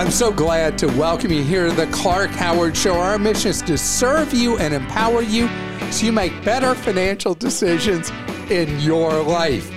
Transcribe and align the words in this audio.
I'm 0.00 0.10
so 0.10 0.32
glad 0.32 0.78
to 0.78 0.86
welcome 0.86 1.30
you 1.30 1.44
here 1.44 1.68
to 1.68 1.74
the 1.74 1.86
Clark 1.88 2.30
Howard 2.30 2.74
Show. 2.74 2.94
Our 2.98 3.18
mission 3.18 3.50
is 3.50 3.60
to 3.60 3.76
serve 3.76 4.32
you 4.32 4.56
and 4.56 4.72
empower 4.72 5.20
you 5.20 5.46
so 5.92 6.06
you 6.06 6.10
make 6.10 6.42
better 6.42 6.74
financial 6.74 7.34
decisions 7.34 8.08
in 8.48 8.80
your 8.80 9.22
life. 9.22 9.70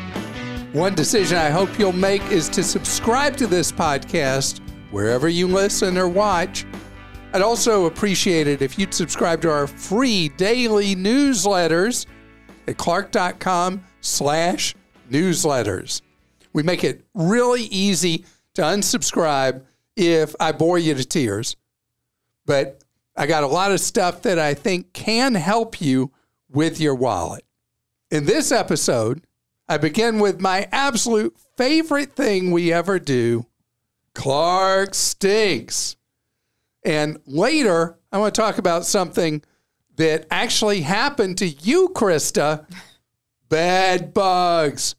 One 0.71 0.95
decision 0.95 1.37
I 1.37 1.49
hope 1.49 1.77
you'll 1.77 1.91
make 1.91 2.21
is 2.31 2.47
to 2.51 2.63
subscribe 2.63 3.35
to 3.35 3.47
this 3.47 3.69
podcast 3.69 4.61
wherever 4.91 5.27
you 5.27 5.45
listen 5.45 5.97
or 5.97 6.07
watch. 6.07 6.65
I'd 7.33 7.41
also 7.41 7.87
appreciate 7.87 8.47
it 8.47 8.61
if 8.61 8.79
you'd 8.79 8.93
subscribe 8.93 9.41
to 9.41 9.51
our 9.51 9.67
free 9.67 10.29
daily 10.29 10.95
newsletters 10.95 12.05
at 12.69 12.77
clark.com 12.77 13.83
slash 13.99 14.73
newsletters. 15.11 16.01
We 16.53 16.63
make 16.63 16.85
it 16.85 17.03
really 17.13 17.63
easy 17.63 18.23
to 18.53 18.61
unsubscribe 18.61 19.63
if 19.95 20.35
I 20.39 20.51
bore 20.51 20.79
you 20.79 20.93
to 20.93 21.03
tears. 21.03 21.55
But 22.45 22.83
I 23.15 23.27
got 23.27 23.43
a 23.43 23.47
lot 23.47 23.71
of 23.71 23.79
stuff 23.79 24.21
that 24.23 24.39
I 24.39 24.53
think 24.53 24.93
can 24.93 25.35
help 25.35 25.79
you 25.81 26.11
with 26.49 26.79
your 26.79 26.95
wallet. 26.95 27.45
In 28.11 28.25
this 28.25 28.51
episode, 28.51 29.25
I 29.67 29.77
begin 29.77 30.19
with 30.19 30.41
my 30.41 30.67
absolute 30.71 31.35
favorite 31.57 32.15
thing 32.15 32.51
we 32.51 32.73
ever 32.73 32.99
do 32.99 33.45
Clark 34.13 34.93
Stinks. 34.93 35.95
And 36.85 37.19
later, 37.25 37.97
I 38.11 38.17
want 38.17 38.35
to 38.35 38.41
talk 38.41 38.57
about 38.57 38.85
something 38.85 39.41
that 39.95 40.27
actually 40.29 40.81
happened 40.81 41.37
to 41.37 41.47
you, 41.47 41.89
Christa 41.89 42.65
bed 43.53 44.15
bugs. 44.15 44.95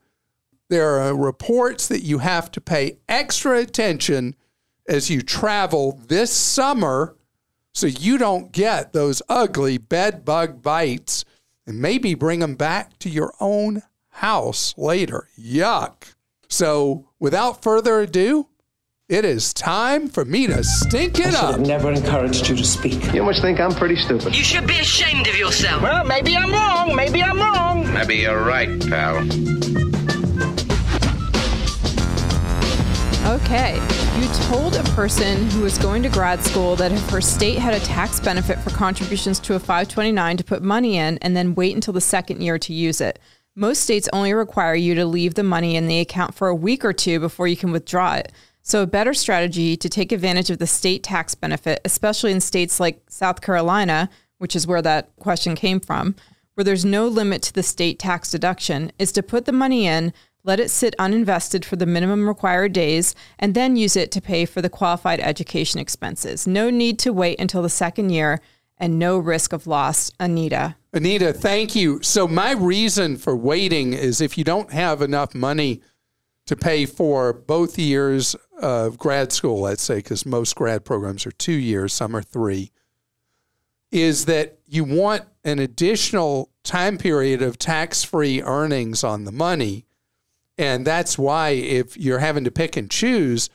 There 0.68 1.00
are 1.00 1.16
reports 1.16 1.88
that 1.88 2.02
you 2.02 2.18
have 2.18 2.52
to 2.52 2.60
pay 2.60 2.98
extra 3.08 3.58
attention 3.58 4.36
as 4.88 5.10
you 5.10 5.22
travel 5.22 6.00
this 6.08 6.30
summer 6.32 7.16
so 7.72 7.86
you 7.86 8.18
don't 8.18 8.52
get 8.52 8.92
those 8.92 9.22
ugly 9.28 9.78
bed 9.78 10.24
bug 10.24 10.62
bites 10.62 11.24
and 11.66 11.80
maybe 11.80 12.14
bring 12.14 12.40
them 12.40 12.54
back 12.54 12.98
to 13.00 13.08
your 13.08 13.32
own 13.40 13.82
house 14.10 14.74
later. 14.76 15.28
Yuck. 15.38 16.14
So, 16.48 17.08
without 17.18 17.62
further 17.62 18.00
ado, 18.00 18.48
it 19.08 19.24
is 19.24 19.52
time 19.52 20.08
for 20.08 20.24
me 20.24 20.46
to 20.46 20.62
stink 20.62 21.18
it 21.18 21.34
I 21.34 21.38
up. 21.40 21.56
have 21.56 21.66
never 21.66 21.90
encouraged 21.90 22.48
you 22.48 22.56
to 22.56 22.64
speak. 22.64 23.12
You 23.12 23.22
must 23.24 23.42
think 23.42 23.58
I'm 23.60 23.74
pretty 23.74 23.96
stupid. 23.96 24.36
You 24.36 24.44
should 24.44 24.66
be 24.66 24.78
ashamed 24.78 25.26
of 25.26 25.36
yourself. 25.36 25.82
Well, 25.82 26.04
maybe 26.04 26.36
I'm 26.36 26.52
wrong. 26.52 26.94
Maybe 26.94 27.22
I'm 27.22 27.38
wrong. 27.38 27.92
Maybe 27.92 28.16
you're 28.16 28.42
right, 28.44 28.80
pal. 28.88 29.16
Okay. 33.26 33.80
You 34.16 34.28
told 34.44 34.76
a 34.76 34.82
person 34.94 35.50
who 35.50 35.62
was 35.62 35.76
going 35.76 36.04
to 36.04 36.08
grad 36.08 36.40
school 36.40 36.76
that 36.76 36.92
if 36.92 37.10
her 37.10 37.20
state 37.20 37.58
had 37.58 37.74
a 37.74 37.80
tax 37.80 38.20
benefit 38.20 38.60
for 38.60 38.70
contributions 38.70 39.40
to 39.40 39.56
a 39.56 39.58
529 39.58 40.36
to 40.36 40.44
put 40.44 40.62
money 40.62 40.98
in 40.98 41.18
and 41.18 41.36
then 41.36 41.56
wait 41.56 41.74
until 41.74 41.92
the 41.92 42.00
second 42.00 42.40
year 42.40 42.56
to 42.60 42.72
use 42.72 43.00
it. 43.00 43.18
Most 43.56 43.82
states 43.82 44.08
only 44.12 44.32
require 44.32 44.76
you 44.76 44.94
to 44.94 45.04
leave 45.04 45.34
the 45.34 45.42
money 45.42 45.74
in 45.74 45.88
the 45.88 45.98
account 45.98 46.34
for 46.34 46.46
a 46.46 46.54
week 46.54 46.84
or 46.84 46.92
two 46.92 47.18
before 47.18 47.48
you 47.48 47.56
can 47.56 47.72
withdraw 47.72 48.14
it. 48.14 48.30
So, 48.62 48.82
a 48.82 48.86
better 48.86 49.14
strategy 49.14 49.76
to 49.76 49.88
take 49.88 50.12
advantage 50.12 50.48
of 50.48 50.58
the 50.58 50.66
state 50.68 51.02
tax 51.02 51.34
benefit, 51.34 51.80
especially 51.84 52.30
in 52.30 52.40
states 52.40 52.78
like 52.78 53.02
South 53.08 53.40
Carolina, 53.40 54.08
which 54.38 54.54
is 54.54 54.66
where 54.66 54.82
that 54.82 55.14
question 55.16 55.56
came 55.56 55.80
from, 55.80 56.14
where 56.54 56.64
there's 56.64 56.84
no 56.84 57.08
limit 57.08 57.42
to 57.42 57.52
the 57.52 57.64
state 57.64 57.98
tax 57.98 58.30
deduction, 58.30 58.92
is 58.96 59.10
to 59.10 59.24
put 59.24 59.44
the 59.44 59.52
money 59.52 59.86
in, 59.86 60.12
let 60.44 60.60
it 60.60 60.70
sit 60.70 60.94
uninvested 60.98 61.64
for 61.64 61.76
the 61.76 61.86
minimum 61.86 62.28
required 62.28 62.72
days, 62.72 63.14
and 63.38 63.54
then 63.54 63.76
use 63.76 63.96
it 63.96 64.12
to 64.12 64.20
pay 64.20 64.44
for 64.44 64.62
the 64.62 64.70
qualified 64.70 65.18
education 65.20 65.80
expenses. 65.80 66.46
No 66.46 66.70
need 66.70 66.98
to 67.00 67.12
wait 67.12 67.40
until 67.40 67.62
the 67.62 67.68
second 67.68 68.10
year 68.10 68.40
and 68.78 68.98
no 68.98 69.18
risk 69.18 69.52
of 69.52 69.66
loss. 69.66 70.10
Anita. 70.20 70.76
Anita, 70.92 71.32
thank 71.32 71.74
you. 71.74 72.02
So, 72.02 72.28
my 72.28 72.52
reason 72.52 73.16
for 73.16 73.34
waiting 73.34 73.94
is 73.94 74.20
if 74.20 74.36
you 74.36 74.44
don't 74.44 74.72
have 74.72 75.00
enough 75.00 75.34
money 75.34 75.80
to 76.46 76.56
pay 76.56 76.84
for 76.84 77.32
both 77.32 77.78
years 77.78 78.36
of 78.60 78.98
grad 78.98 79.32
school, 79.32 79.60
let's 79.60 79.82
say, 79.82 79.96
because 79.96 80.26
most 80.26 80.54
grad 80.54 80.84
programs 80.84 81.26
are 81.26 81.32
two 81.32 81.52
years, 81.52 81.92
some 81.92 82.14
are 82.14 82.22
three, 82.22 82.70
is 83.90 84.26
that 84.26 84.58
you 84.66 84.84
want 84.84 85.22
an 85.44 85.58
additional 85.58 86.50
time 86.62 86.98
period 86.98 87.42
of 87.42 87.58
tax 87.58 88.04
free 88.04 88.42
earnings 88.42 89.04
on 89.04 89.24
the 89.24 89.32
money. 89.32 89.86
And 90.56 90.86
that's 90.86 91.18
why 91.18 91.50
if 91.50 91.96
you're 91.96 92.20
having 92.20 92.44
to 92.44 92.50
pick 92.50 92.76
and 92.76 92.90
choose 92.90 93.50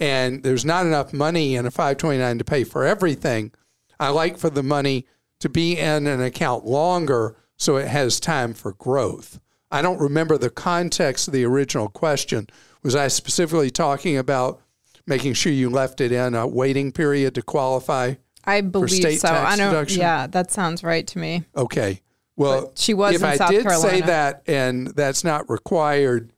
and 0.00 0.42
there's 0.42 0.64
not 0.64 0.86
enough 0.86 1.12
money 1.12 1.54
in 1.54 1.66
a 1.66 1.70
529 1.70 2.38
to 2.38 2.44
pay 2.44 2.64
for 2.64 2.84
everything, 2.84 3.52
I 4.00 4.08
like 4.08 4.38
for 4.38 4.50
the 4.50 4.62
money 4.62 5.06
to 5.40 5.48
be 5.48 5.78
in 5.78 6.06
an 6.06 6.20
account 6.20 6.64
longer 6.64 7.36
so 7.56 7.76
it 7.76 7.88
has 7.88 8.18
time 8.18 8.54
for 8.54 8.72
growth. 8.72 9.40
I 9.70 9.82
don't 9.82 10.00
remember 10.00 10.36
the 10.36 10.50
context 10.50 11.28
of 11.28 11.34
the 11.34 11.44
original 11.44 11.88
question. 11.88 12.48
Was 12.82 12.96
I 12.96 13.08
specifically 13.08 13.70
talking 13.70 14.16
about 14.16 14.60
making 15.06 15.34
sure 15.34 15.52
you 15.52 15.70
left 15.70 16.00
it 16.00 16.12
in 16.12 16.34
a 16.34 16.46
waiting 16.46 16.92
period 16.92 17.34
to 17.36 17.42
qualify? 17.42 18.14
I 18.44 18.60
believe 18.60 18.90
state 18.90 19.20
so. 19.20 19.28
tax 19.28 19.54
I 19.54 19.56
don't. 19.56 19.72
deduction? 19.72 20.00
Yeah, 20.00 20.26
that 20.26 20.50
sounds 20.50 20.82
right 20.82 21.06
to 21.06 21.18
me. 21.18 21.44
Okay. 21.56 22.02
Well, 22.36 22.66
But 22.66 22.78
she 22.78 22.94
was 22.94 23.14
if 23.14 23.24
I 23.24 23.36
South 23.36 23.50
did 23.50 23.70
say 23.70 24.00
that 24.00 24.42
and 24.46 24.88
that's 24.88 25.22
not 25.22 25.50
required 25.50 26.32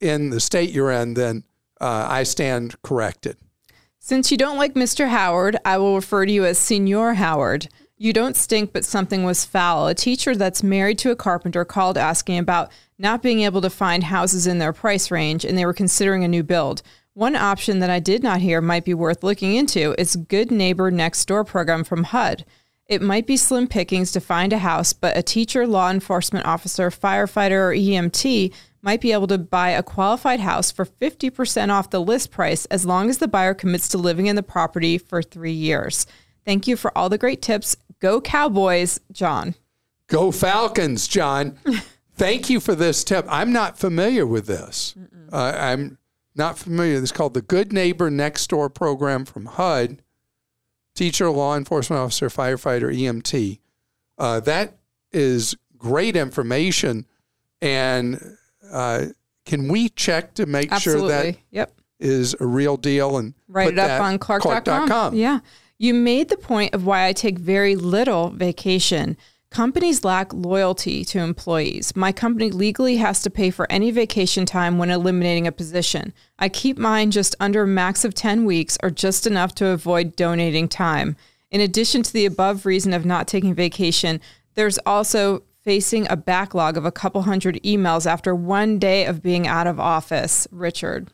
in 0.00 0.30
the 0.30 0.40
state 0.40 0.70
you're 0.70 0.90
in, 0.90 1.14
then 1.14 1.44
uh, 1.80 2.06
I 2.08 2.22
stand 2.24 2.80
corrected. 2.82 3.36
Since 3.98 4.30
you 4.30 4.38
don't 4.38 4.58
like 4.58 4.74
Mr. 4.74 5.08
Howard, 5.08 5.56
I 5.64 5.78
will 5.78 5.94
refer 5.94 6.24
to 6.24 6.32
you 6.32 6.44
as 6.44 6.58
Senor 6.58 7.14
Howard. 7.14 7.68
You 7.96 8.12
don't 8.12 8.36
stink, 8.36 8.72
but 8.72 8.84
something 8.84 9.24
was 9.24 9.44
foul. 9.44 9.88
A 9.88 9.94
teacher 9.94 10.36
that's 10.36 10.62
married 10.62 10.98
to 11.00 11.10
a 11.10 11.16
carpenter 11.16 11.64
called 11.64 11.98
asking 11.98 12.38
about 12.38 12.70
not 12.96 13.22
being 13.22 13.40
able 13.40 13.60
to 13.60 13.70
find 13.70 14.04
houses 14.04 14.46
in 14.46 14.58
their 14.58 14.72
price 14.72 15.10
range, 15.10 15.44
and 15.44 15.58
they 15.58 15.66
were 15.66 15.72
considering 15.74 16.24
a 16.24 16.28
new 16.28 16.42
build. 16.42 16.82
One 17.14 17.34
option 17.34 17.80
that 17.80 17.90
I 17.90 17.98
did 17.98 18.22
not 18.22 18.40
hear 18.40 18.60
might 18.60 18.84
be 18.84 18.94
worth 18.94 19.24
looking 19.24 19.56
into 19.56 19.94
is 19.98 20.14
Good 20.14 20.52
Neighbor 20.52 20.90
Next 20.90 21.26
Door 21.26 21.44
program 21.44 21.82
from 21.82 22.04
HUD. 22.04 22.44
It 22.88 23.02
might 23.02 23.26
be 23.26 23.36
slim 23.36 23.68
pickings 23.68 24.12
to 24.12 24.20
find 24.20 24.50
a 24.52 24.58
house, 24.58 24.94
but 24.94 25.16
a 25.16 25.22
teacher, 25.22 25.66
law 25.66 25.90
enforcement 25.90 26.46
officer, 26.46 26.90
firefighter, 26.90 27.68
or 27.68 27.74
EMT 27.74 28.52
might 28.80 29.02
be 29.02 29.12
able 29.12 29.26
to 29.26 29.36
buy 29.36 29.70
a 29.70 29.82
qualified 29.82 30.40
house 30.40 30.70
for 30.70 30.86
50% 30.86 31.68
off 31.70 31.90
the 31.90 32.00
list 32.00 32.30
price 32.30 32.64
as 32.66 32.86
long 32.86 33.10
as 33.10 33.18
the 33.18 33.28
buyer 33.28 33.52
commits 33.52 33.88
to 33.88 33.98
living 33.98 34.26
in 34.26 34.36
the 34.36 34.42
property 34.42 34.96
for 34.96 35.22
three 35.22 35.52
years. 35.52 36.06
Thank 36.46 36.66
you 36.66 36.76
for 36.76 36.96
all 36.96 37.10
the 37.10 37.18
great 37.18 37.42
tips. 37.42 37.76
Go 38.00 38.22
Cowboys, 38.22 39.00
John. 39.12 39.54
Go 40.06 40.32
Falcons, 40.32 41.06
John. 41.06 41.58
Thank 42.14 42.48
you 42.48 42.58
for 42.58 42.74
this 42.74 43.04
tip. 43.04 43.26
I'm 43.28 43.52
not 43.52 43.78
familiar 43.78 44.26
with 44.26 44.46
this. 44.46 44.94
Uh, 45.30 45.52
I'm 45.54 45.98
not 46.34 46.56
familiar. 46.56 46.96
It's 46.96 47.12
called 47.12 47.34
the 47.34 47.42
Good 47.42 47.70
Neighbor 47.70 48.10
Next 48.10 48.48
Door 48.48 48.70
program 48.70 49.26
from 49.26 49.44
HUD. 49.44 50.02
Teacher, 50.98 51.30
law 51.30 51.56
enforcement 51.56 52.00
officer, 52.00 52.28
firefighter, 52.28 52.92
EMT. 52.92 53.60
Uh, 54.18 54.40
that 54.40 54.78
is 55.12 55.56
great 55.76 56.16
information. 56.16 57.06
And 57.62 58.20
uh, 58.72 59.06
can 59.46 59.68
we 59.68 59.90
check 59.90 60.34
to 60.34 60.46
make 60.46 60.72
Absolutely. 60.72 61.08
sure 61.08 61.22
that 61.22 61.36
yep. 61.52 61.80
is 62.00 62.34
a 62.40 62.46
real 62.46 62.76
deal 62.76 63.16
and 63.16 63.34
Write 63.46 63.66
put 63.66 63.74
it 63.74 63.78
up 63.78 63.86
that- 63.86 64.00
on 64.00 64.18
clark.com. 64.18 64.64
clark.com? 64.64 65.14
Yeah. 65.14 65.38
You 65.78 65.94
made 65.94 66.30
the 66.30 66.36
point 66.36 66.74
of 66.74 66.84
why 66.84 67.06
I 67.06 67.12
take 67.12 67.38
very 67.38 67.76
little 67.76 68.30
vacation. 68.30 69.16
Companies 69.50 70.04
lack 70.04 70.32
loyalty 70.34 71.04
to 71.06 71.20
employees. 71.20 71.96
My 71.96 72.12
company 72.12 72.50
legally 72.50 72.98
has 72.98 73.22
to 73.22 73.30
pay 73.30 73.50
for 73.50 73.70
any 73.70 73.90
vacation 73.90 74.44
time 74.44 74.76
when 74.76 74.90
eliminating 74.90 75.46
a 75.46 75.52
position. 75.52 76.12
I 76.38 76.50
keep 76.50 76.76
mine 76.76 77.10
just 77.10 77.34
under 77.40 77.62
a 77.62 77.66
max 77.66 78.04
of 78.04 78.14
10 78.14 78.44
weeks 78.44 78.76
or 78.82 78.90
just 78.90 79.26
enough 79.26 79.54
to 79.56 79.68
avoid 79.68 80.16
donating 80.16 80.68
time. 80.68 81.16
In 81.50 81.62
addition 81.62 82.02
to 82.02 82.12
the 82.12 82.26
above 82.26 82.66
reason 82.66 82.92
of 82.92 83.06
not 83.06 83.26
taking 83.26 83.54
vacation, 83.54 84.20
there's 84.54 84.78
also 84.84 85.44
facing 85.64 86.06
a 86.10 86.16
backlog 86.16 86.76
of 86.76 86.84
a 86.84 86.92
couple 86.92 87.22
hundred 87.22 87.60
emails 87.62 88.06
after 88.06 88.34
one 88.34 88.78
day 88.78 89.06
of 89.06 89.22
being 89.22 89.46
out 89.46 89.66
of 89.66 89.80
office. 89.80 90.46
Richard. 90.50 91.10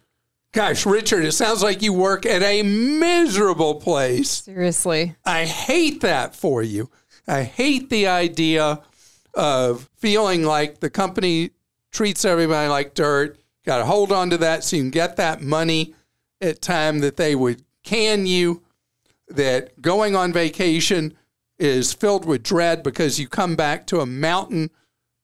Gosh, 0.52 0.86
Richard, 0.86 1.24
it 1.24 1.32
sounds 1.32 1.62
like 1.62 1.82
you 1.82 1.92
work 1.92 2.24
at 2.24 2.42
a 2.42 2.62
miserable 2.62 3.76
place. 3.76 4.30
Seriously. 4.30 5.16
I 5.24 5.46
hate 5.46 6.00
that 6.02 6.36
for 6.36 6.62
you. 6.62 6.90
I 7.26 7.42
hate 7.42 7.90
the 7.90 8.06
idea 8.06 8.82
of 9.34 9.88
feeling 9.96 10.44
like 10.44 10.80
the 10.80 10.90
company 10.90 11.50
treats 11.90 12.24
everybody 12.24 12.68
like 12.68 12.94
dirt. 12.94 13.38
Got 13.64 13.78
to 13.78 13.84
hold 13.84 14.12
on 14.12 14.30
to 14.30 14.38
that 14.38 14.64
so 14.64 14.76
you 14.76 14.82
can 14.82 14.90
get 14.90 15.16
that 15.16 15.40
money 15.40 15.94
at 16.40 16.60
time 16.60 16.98
that 17.00 17.16
they 17.16 17.34
would 17.34 17.62
can 17.82 18.26
you. 18.26 18.62
That 19.28 19.80
going 19.80 20.14
on 20.14 20.32
vacation 20.32 21.14
is 21.58 21.94
filled 21.94 22.26
with 22.26 22.42
dread 22.42 22.82
because 22.82 23.18
you 23.18 23.26
come 23.26 23.56
back 23.56 23.86
to 23.86 24.00
a 24.00 24.06
mountain 24.06 24.70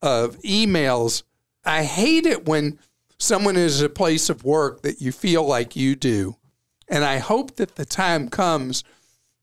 of 0.01 0.39
emails. 0.39 1.23
I 1.65 1.85
hate 1.85 2.25
it 2.25 2.47
when 2.47 2.79
someone 3.19 3.57
is 3.57 3.83
a 3.83 3.91
place 3.91 4.31
of 4.31 4.45
work 4.45 4.81
that 4.83 5.03
you 5.03 5.13
feel 5.13 5.45
like 5.45 5.77
you 5.77 5.95
do. 5.95 6.37
And 6.89 7.05
I 7.05 7.19
hope 7.19 7.57
that 7.57 7.77
the 7.77 7.85
time 7.85 8.31
comes 8.31 8.83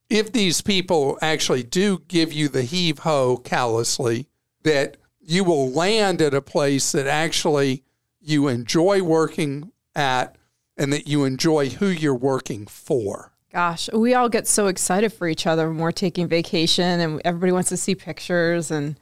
if 0.10 0.32
these 0.32 0.62
people 0.62 1.18
actually 1.22 1.64
do 1.64 2.02
give 2.08 2.32
you 2.32 2.48
the 2.48 2.64
heave 2.64 3.00
ho 3.00 3.38
callously, 3.38 4.28
that 4.64 4.98
you 5.20 5.44
will 5.44 5.70
land 5.70 6.22
at 6.22 6.34
a 6.34 6.42
place 6.42 6.92
that 6.94 7.08
actually 7.08 7.84
you 8.22 8.48
enjoy 8.48 9.02
working 9.02 9.72
at 9.96 10.36
and 10.78 10.94
that 10.94 11.08
you 11.08 11.24
enjoy 11.26 11.70
who 11.70 11.88
you're 11.88 12.14
working 12.16 12.66
for. 12.68 13.34
Gosh, 13.52 13.90
we 13.92 14.14
all 14.14 14.30
get 14.30 14.48
so 14.48 14.68
excited 14.68 15.12
for 15.12 15.28
each 15.28 15.48
other 15.48 15.68
when 15.70 15.80
we're 15.80 15.92
taking 15.92 16.28
vacation 16.28 17.00
and 17.00 17.22
everybody 17.26 17.52
wants 17.52 17.70
to 17.70 17.78
see 17.78 17.96
pictures 17.96 18.70
and 18.72 19.00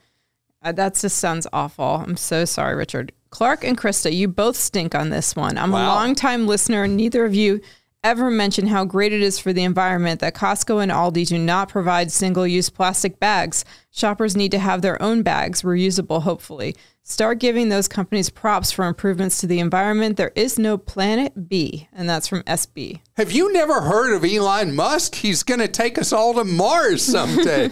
uh, 0.62 0.72
that 0.72 0.94
just 0.94 1.18
sounds 1.18 1.46
awful. 1.52 1.84
I'm 1.84 2.16
so 2.16 2.44
sorry, 2.44 2.74
Richard. 2.74 3.12
Clark 3.30 3.64
and 3.64 3.76
Christa, 3.76 4.12
you 4.14 4.28
both 4.28 4.56
stink 4.56 4.94
on 4.94 5.10
this 5.10 5.36
one. 5.36 5.58
I'm 5.58 5.70
Wow. 5.72 5.84
a 5.84 5.94
longtime 5.94 6.46
listener, 6.46 6.86
neither 6.88 7.24
of 7.24 7.34
you 7.34 7.60
ever 8.06 8.30
mention 8.30 8.68
how 8.68 8.84
great 8.84 9.12
it 9.12 9.20
is 9.20 9.40
for 9.40 9.52
the 9.52 9.64
environment 9.64 10.20
that 10.20 10.34
Costco 10.34 10.80
and 10.80 10.92
Aldi 10.92 11.26
do 11.26 11.38
not 11.38 11.68
provide 11.68 12.12
single 12.12 12.46
use 12.46 12.70
plastic 12.70 13.18
bags. 13.18 13.64
Shoppers 13.90 14.36
need 14.36 14.52
to 14.52 14.60
have 14.60 14.80
their 14.80 15.00
own 15.02 15.24
bags, 15.24 15.62
reusable, 15.62 16.22
hopefully. 16.22 16.76
Start 17.02 17.40
giving 17.40 17.68
those 17.68 17.88
companies 17.88 18.30
props 18.30 18.70
for 18.70 18.86
improvements 18.86 19.40
to 19.40 19.48
the 19.48 19.58
environment. 19.58 20.16
There 20.16 20.30
is 20.36 20.56
no 20.56 20.78
planet 20.78 21.48
B, 21.48 21.88
and 21.92 22.08
that's 22.08 22.28
from 22.28 22.44
SB. 22.44 23.00
Have 23.16 23.32
you 23.32 23.52
never 23.52 23.80
heard 23.80 24.14
of 24.14 24.24
Elon 24.24 24.76
Musk? 24.76 25.16
He's 25.16 25.42
going 25.42 25.60
to 25.60 25.68
take 25.68 25.98
us 25.98 26.12
all 26.12 26.34
to 26.34 26.44
Mars 26.44 27.02
someday. 27.02 27.70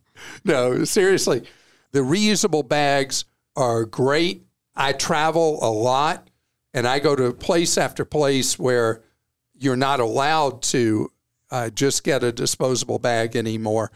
no, 0.44 0.84
seriously. 0.84 1.44
The 1.92 2.00
reusable 2.00 2.68
bags 2.68 3.24
are 3.54 3.84
great. 3.84 4.44
I 4.74 4.92
travel 4.92 5.60
a 5.62 5.70
lot 5.70 6.28
and 6.74 6.88
I 6.88 6.98
go 6.98 7.14
to 7.14 7.32
place 7.32 7.78
after 7.78 8.04
place 8.04 8.58
where 8.58 9.02
you're 9.58 9.76
not 9.76 10.00
allowed 10.00 10.62
to 10.62 11.10
uh, 11.50 11.70
just 11.70 12.04
get 12.04 12.22
a 12.22 12.32
disposable 12.32 12.98
bag 12.98 13.36
anymore. 13.36 13.90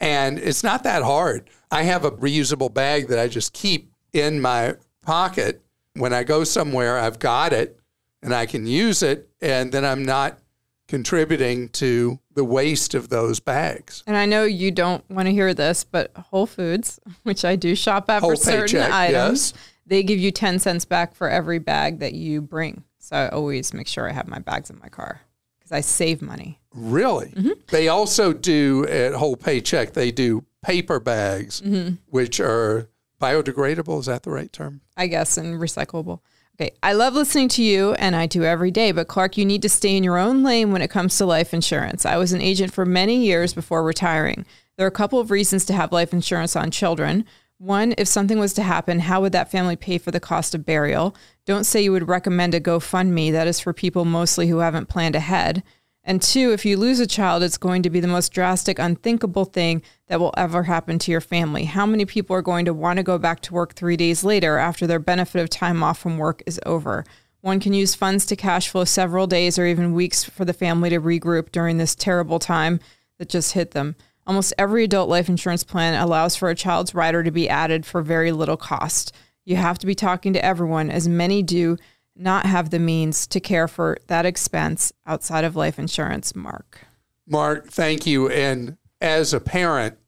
And 0.00 0.38
it's 0.38 0.64
not 0.64 0.82
that 0.84 1.02
hard. 1.02 1.48
I 1.70 1.84
have 1.84 2.04
a 2.04 2.10
reusable 2.10 2.72
bag 2.72 3.08
that 3.08 3.18
I 3.18 3.28
just 3.28 3.52
keep 3.52 3.92
in 4.12 4.40
my 4.40 4.76
pocket. 5.02 5.62
When 5.94 6.12
I 6.12 6.24
go 6.24 6.44
somewhere, 6.44 6.98
I've 6.98 7.18
got 7.18 7.52
it 7.52 7.78
and 8.22 8.34
I 8.34 8.46
can 8.46 8.66
use 8.66 9.02
it, 9.02 9.28
and 9.40 9.72
then 9.72 9.84
I'm 9.84 10.04
not 10.04 10.38
contributing 10.86 11.68
to 11.70 12.20
the 12.34 12.44
waste 12.44 12.94
of 12.94 13.08
those 13.08 13.40
bags. 13.40 14.04
And 14.06 14.16
I 14.16 14.26
know 14.26 14.44
you 14.44 14.70
don't 14.70 15.08
want 15.10 15.26
to 15.26 15.32
hear 15.32 15.54
this, 15.54 15.84
but 15.84 16.12
Whole 16.16 16.46
Foods, 16.46 17.00
which 17.24 17.44
I 17.44 17.56
do 17.56 17.74
shop 17.74 18.08
at 18.10 18.20
Whole 18.20 18.30
for 18.30 18.36
certain 18.36 18.80
paycheck, 18.80 18.92
items, 18.92 19.52
yes. 19.54 19.64
they 19.86 20.02
give 20.02 20.18
you 20.18 20.30
10 20.30 20.58
cents 20.58 20.84
back 20.84 21.14
for 21.14 21.28
every 21.28 21.58
bag 21.58 21.98
that 21.98 22.14
you 22.14 22.40
bring. 22.40 22.84
So 23.02 23.16
I 23.16 23.28
always 23.30 23.74
make 23.74 23.88
sure 23.88 24.08
I 24.08 24.12
have 24.12 24.28
my 24.28 24.38
bags 24.38 24.70
in 24.70 24.78
my 24.78 24.88
car 24.88 25.22
because 25.58 25.72
I 25.72 25.80
save 25.80 26.22
money. 26.22 26.60
Really? 26.72 27.30
Mm-hmm. 27.30 27.50
They 27.68 27.88
also 27.88 28.32
do 28.32 28.86
at 28.86 29.14
Whole 29.14 29.34
Paycheck, 29.34 29.92
they 29.92 30.12
do 30.12 30.44
paper 30.62 31.00
bags, 31.00 31.60
mm-hmm. 31.60 31.96
which 32.06 32.38
are 32.38 32.88
biodegradable. 33.20 33.98
Is 33.98 34.06
that 34.06 34.22
the 34.22 34.30
right 34.30 34.52
term? 34.52 34.82
I 34.96 35.08
guess, 35.08 35.36
and 35.36 35.60
recyclable. 35.60 36.20
Okay, 36.54 36.76
I 36.80 36.92
love 36.92 37.14
listening 37.14 37.48
to 37.50 37.62
you, 37.62 37.94
and 37.94 38.14
I 38.14 38.26
do 38.26 38.44
every 38.44 38.70
day. 38.70 38.92
But 38.92 39.08
Clark, 39.08 39.36
you 39.36 39.44
need 39.44 39.62
to 39.62 39.68
stay 39.68 39.96
in 39.96 40.04
your 40.04 40.18
own 40.18 40.44
lane 40.44 40.70
when 40.70 40.82
it 40.82 40.90
comes 40.90 41.18
to 41.18 41.26
life 41.26 41.52
insurance. 41.52 42.06
I 42.06 42.18
was 42.18 42.32
an 42.32 42.40
agent 42.40 42.72
for 42.72 42.86
many 42.86 43.24
years 43.24 43.52
before 43.52 43.82
retiring. 43.82 44.46
There 44.76 44.86
are 44.86 44.88
a 44.88 44.92
couple 44.92 45.18
of 45.18 45.32
reasons 45.32 45.64
to 45.66 45.72
have 45.72 45.90
life 45.90 46.12
insurance 46.12 46.54
on 46.54 46.70
children. 46.70 47.24
One, 47.62 47.94
if 47.96 48.08
something 48.08 48.40
was 48.40 48.54
to 48.54 48.64
happen, 48.64 48.98
how 48.98 49.20
would 49.20 49.30
that 49.30 49.52
family 49.52 49.76
pay 49.76 49.96
for 49.96 50.10
the 50.10 50.18
cost 50.18 50.52
of 50.52 50.66
burial? 50.66 51.14
Don't 51.46 51.62
say 51.62 51.80
you 51.80 51.92
would 51.92 52.08
recommend 52.08 52.54
a 52.54 52.60
GoFundMe. 52.60 53.30
That 53.30 53.46
is 53.46 53.60
for 53.60 53.72
people 53.72 54.04
mostly 54.04 54.48
who 54.48 54.58
haven't 54.58 54.88
planned 54.88 55.14
ahead. 55.14 55.62
And 56.02 56.20
two, 56.20 56.50
if 56.50 56.64
you 56.64 56.76
lose 56.76 56.98
a 56.98 57.06
child, 57.06 57.44
it's 57.44 57.58
going 57.58 57.84
to 57.84 57.90
be 57.90 58.00
the 58.00 58.08
most 58.08 58.32
drastic, 58.32 58.80
unthinkable 58.80 59.44
thing 59.44 59.80
that 60.08 60.18
will 60.18 60.34
ever 60.36 60.64
happen 60.64 60.98
to 60.98 61.12
your 61.12 61.20
family. 61.20 61.62
How 61.62 61.86
many 61.86 62.04
people 62.04 62.34
are 62.34 62.42
going 62.42 62.64
to 62.64 62.74
want 62.74 62.96
to 62.96 63.04
go 63.04 63.16
back 63.16 63.38
to 63.42 63.54
work 63.54 63.74
three 63.74 63.96
days 63.96 64.24
later 64.24 64.58
after 64.58 64.88
their 64.88 64.98
benefit 64.98 65.40
of 65.40 65.48
time 65.48 65.84
off 65.84 66.00
from 66.00 66.18
work 66.18 66.42
is 66.46 66.58
over? 66.66 67.04
One 67.42 67.60
can 67.60 67.74
use 67.74 67.94
funds 67.94 68.26
to 68.26 68.34
cash 68.34 68.70
flow 68.70 68.84
several 68.84 69.28
days 69.28 69.56
or 69.56 69.66
even 69.66 69.94
weeks 69.94 70.24
for 70.24 70.44
the 70.44 70.52
family 70.52 70.90
to 70.90 71.00
regroup 71.00 71.52
during 71.52 71.78
this 71.78 71.94
terrible 71.94 72.40
time 72.40 72.80
that 73.20 73.28
just 73.28 73.52
hit 73.52 73.70
them. 73.70 73.94
Almost 74.26 74.54
every 74.56 74.84
adult 74.84 75.08
life 75.08 75.28
insurance 75.28 75.64
plan 75.64 76.00
allows 76.00 76.36
for 76.36 76.48
a 76.48 76.54
child's 76.54 76.94
rider 76.94 77.22
to 77.22 77.30
be 77.30 77.48
added 77.48 77.84
for 77.84 78.02
very 78.02 78.30
little 78.32 78.56
cost. 78.56 79.14
You 79.44 79.56
have 79.56 79.78
to 79.80 79.86
be 79.86 79.94
talking 79.94 80.32
to 80.34 80.44
everyone, 80.44 80.90
as 80.90 81.08
many 81.08 81.42
do 81.42 81.76
not 82.14 82.46
have 82.46 82.70
the 82.70 82.78
means 82.78 83.26
to 83.28 83.40
care 83.40 83.66
for 83.66 83.98
that 84.06 84.24
expense 84.26 84.92
outside 85.06 85.44
of 85.44 85.56
life 85.56 85.78
insurance. 85.78 86.36
Mark. 86.36 86.80
Mark, 87.26 87.68
thank 87.68 88.06
you. 88.06 88.28
And 88.28 88.76
as 89.00 89.32
a 89.32 89.40
parent, 89.40 89.98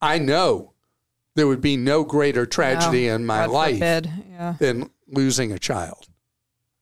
I 0.00 0.18
know 0.18 0.72
there 1.36 1.46
would 1.46 1.60
be 1.60 1.76
no 1.76 2.02
greater 2.02 2.46
tragedy 2.46 3.06
No, 3.06 3.14
in 3.16 3.26
my 3.26 3.46
God 3.46 3.50
life. 3.50 3.78
Yeah. 3.78 4.54
than 4.58 4.90
losing 5.06 5.52
a 5.52 5.58
child. 5.58 6.08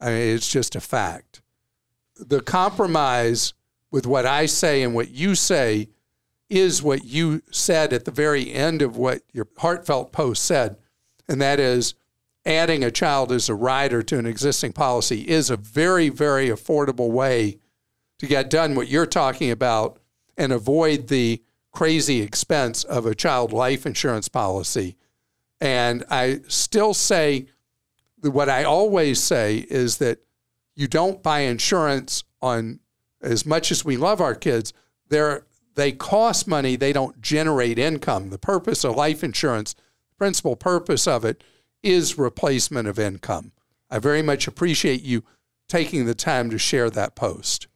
I 0.00 0.06
mean, 0.06 0.34
it's 0.36 0.48
just 0.50 0.74
a 0.74 0.80
fact. 0.80 1.42
The 2.16 2.40
compromise 2.40 3.52
with 3.90 4.06
what 4.06 4.24
I 4.26 4.46
say 4.46 4.82
and 4.82 4.94
what 4.94 5.10
you 5.10 5.34
say 5.34 5.88
is 6.52 6.82
what 6.82 7.04
you 7.04 7.40
said 7.50 7.94
at 7.94 8.04
the 8.04 8.10
very 8.10 8.52
end 8.52 8.82
of 8.82 8.94
what 8.94 9.22
your 9.32 9.48
heartfelt 9.56 10.12
post 10.12 10.44
said, 10.44 10.76
and 11.26 11.40
that 11.40 11.58
is 11.58 11.94
adding 12.44 12.84
a 12.84 12.90
child 12.90 13.32
as 13.32 13.48
a 13.48 13.54
rider 13.54 14.02
to 14.02 14.18
an 14.18 14.26
existing 14.26 14.72
policy 14.72 15.22
is 15.22 15.48
a 15.48 15.56
very, 15.56 16.10
very 16.10 16.48
affordable 16.48 17.10
way 17.10 17.58
to 18.18 18.26
get 18.26 18.50
done 18.50 18.74
what 18.74 18.88
you're 18.88 19.06
talking 19.06 19.50
about 19.50 19.98
and 20.36 20.52
avoid 20.52 21.08
the 21.08 21.42
crazy 21.72 22.20
expense 22.20 22.84
of 22.84 23.06
a 23.06 23.14
child 23.14 23.52
life 23.52 23.86
insurance 23.86 24.28
policy. 24.28 24.96
And 25.58 26.04
I 26.10 26.40
still 26.48 26.92
say 26.92 27.46
what 28.20 28.50
I 28.50 28.64
always 28.64 29.22
say 29.22 29.64
is 29.70 29.98
that 29.98 30.18
you 30.74 30.86
don't 30.86 31.22
buy 31.22 31.40
insurance 31.40 32.24
on 32.42 32.80
as 33.22 33.46
much 33.46 33.70
as 33.70 33.84
we 33.84 33.96
love 33.96 34.20
our 34.20 34.34
kids, 34.34 34.74
they're 35.08 35.46
they 35.74 35.92
cost 35.92 36.46
money, 36.46 36.76
they 36.76 36.92
don't 36.92 37.20
generate 37.20 37.78
income. 37.78 38.30
The 38.30 38.38
purpose 38.38 38.84
of 38.84 38.96
life 38.96 39.24
insurance, 39.24 39.74
the 39.74 40.16
principal 40.18 40.56
purpose 40.56 41.06
of 41.06 41.24
it 41.24 41.42
is 41.82 42.18
replacement 42.18 42.88
of 42.88 42.98
income. 42.98 43.52
I 43.90 43.98
very 43.98 44.22
much 44.22 44.46
appreciate 44.46 45.02
you 45.02 45.24
taking 45.68 46.06
the 46.06 46.14
time 46.14 46.50
to 46.50 46.58
share 46.58 46.90
that 46.90 47.14
post. 47.14 47.66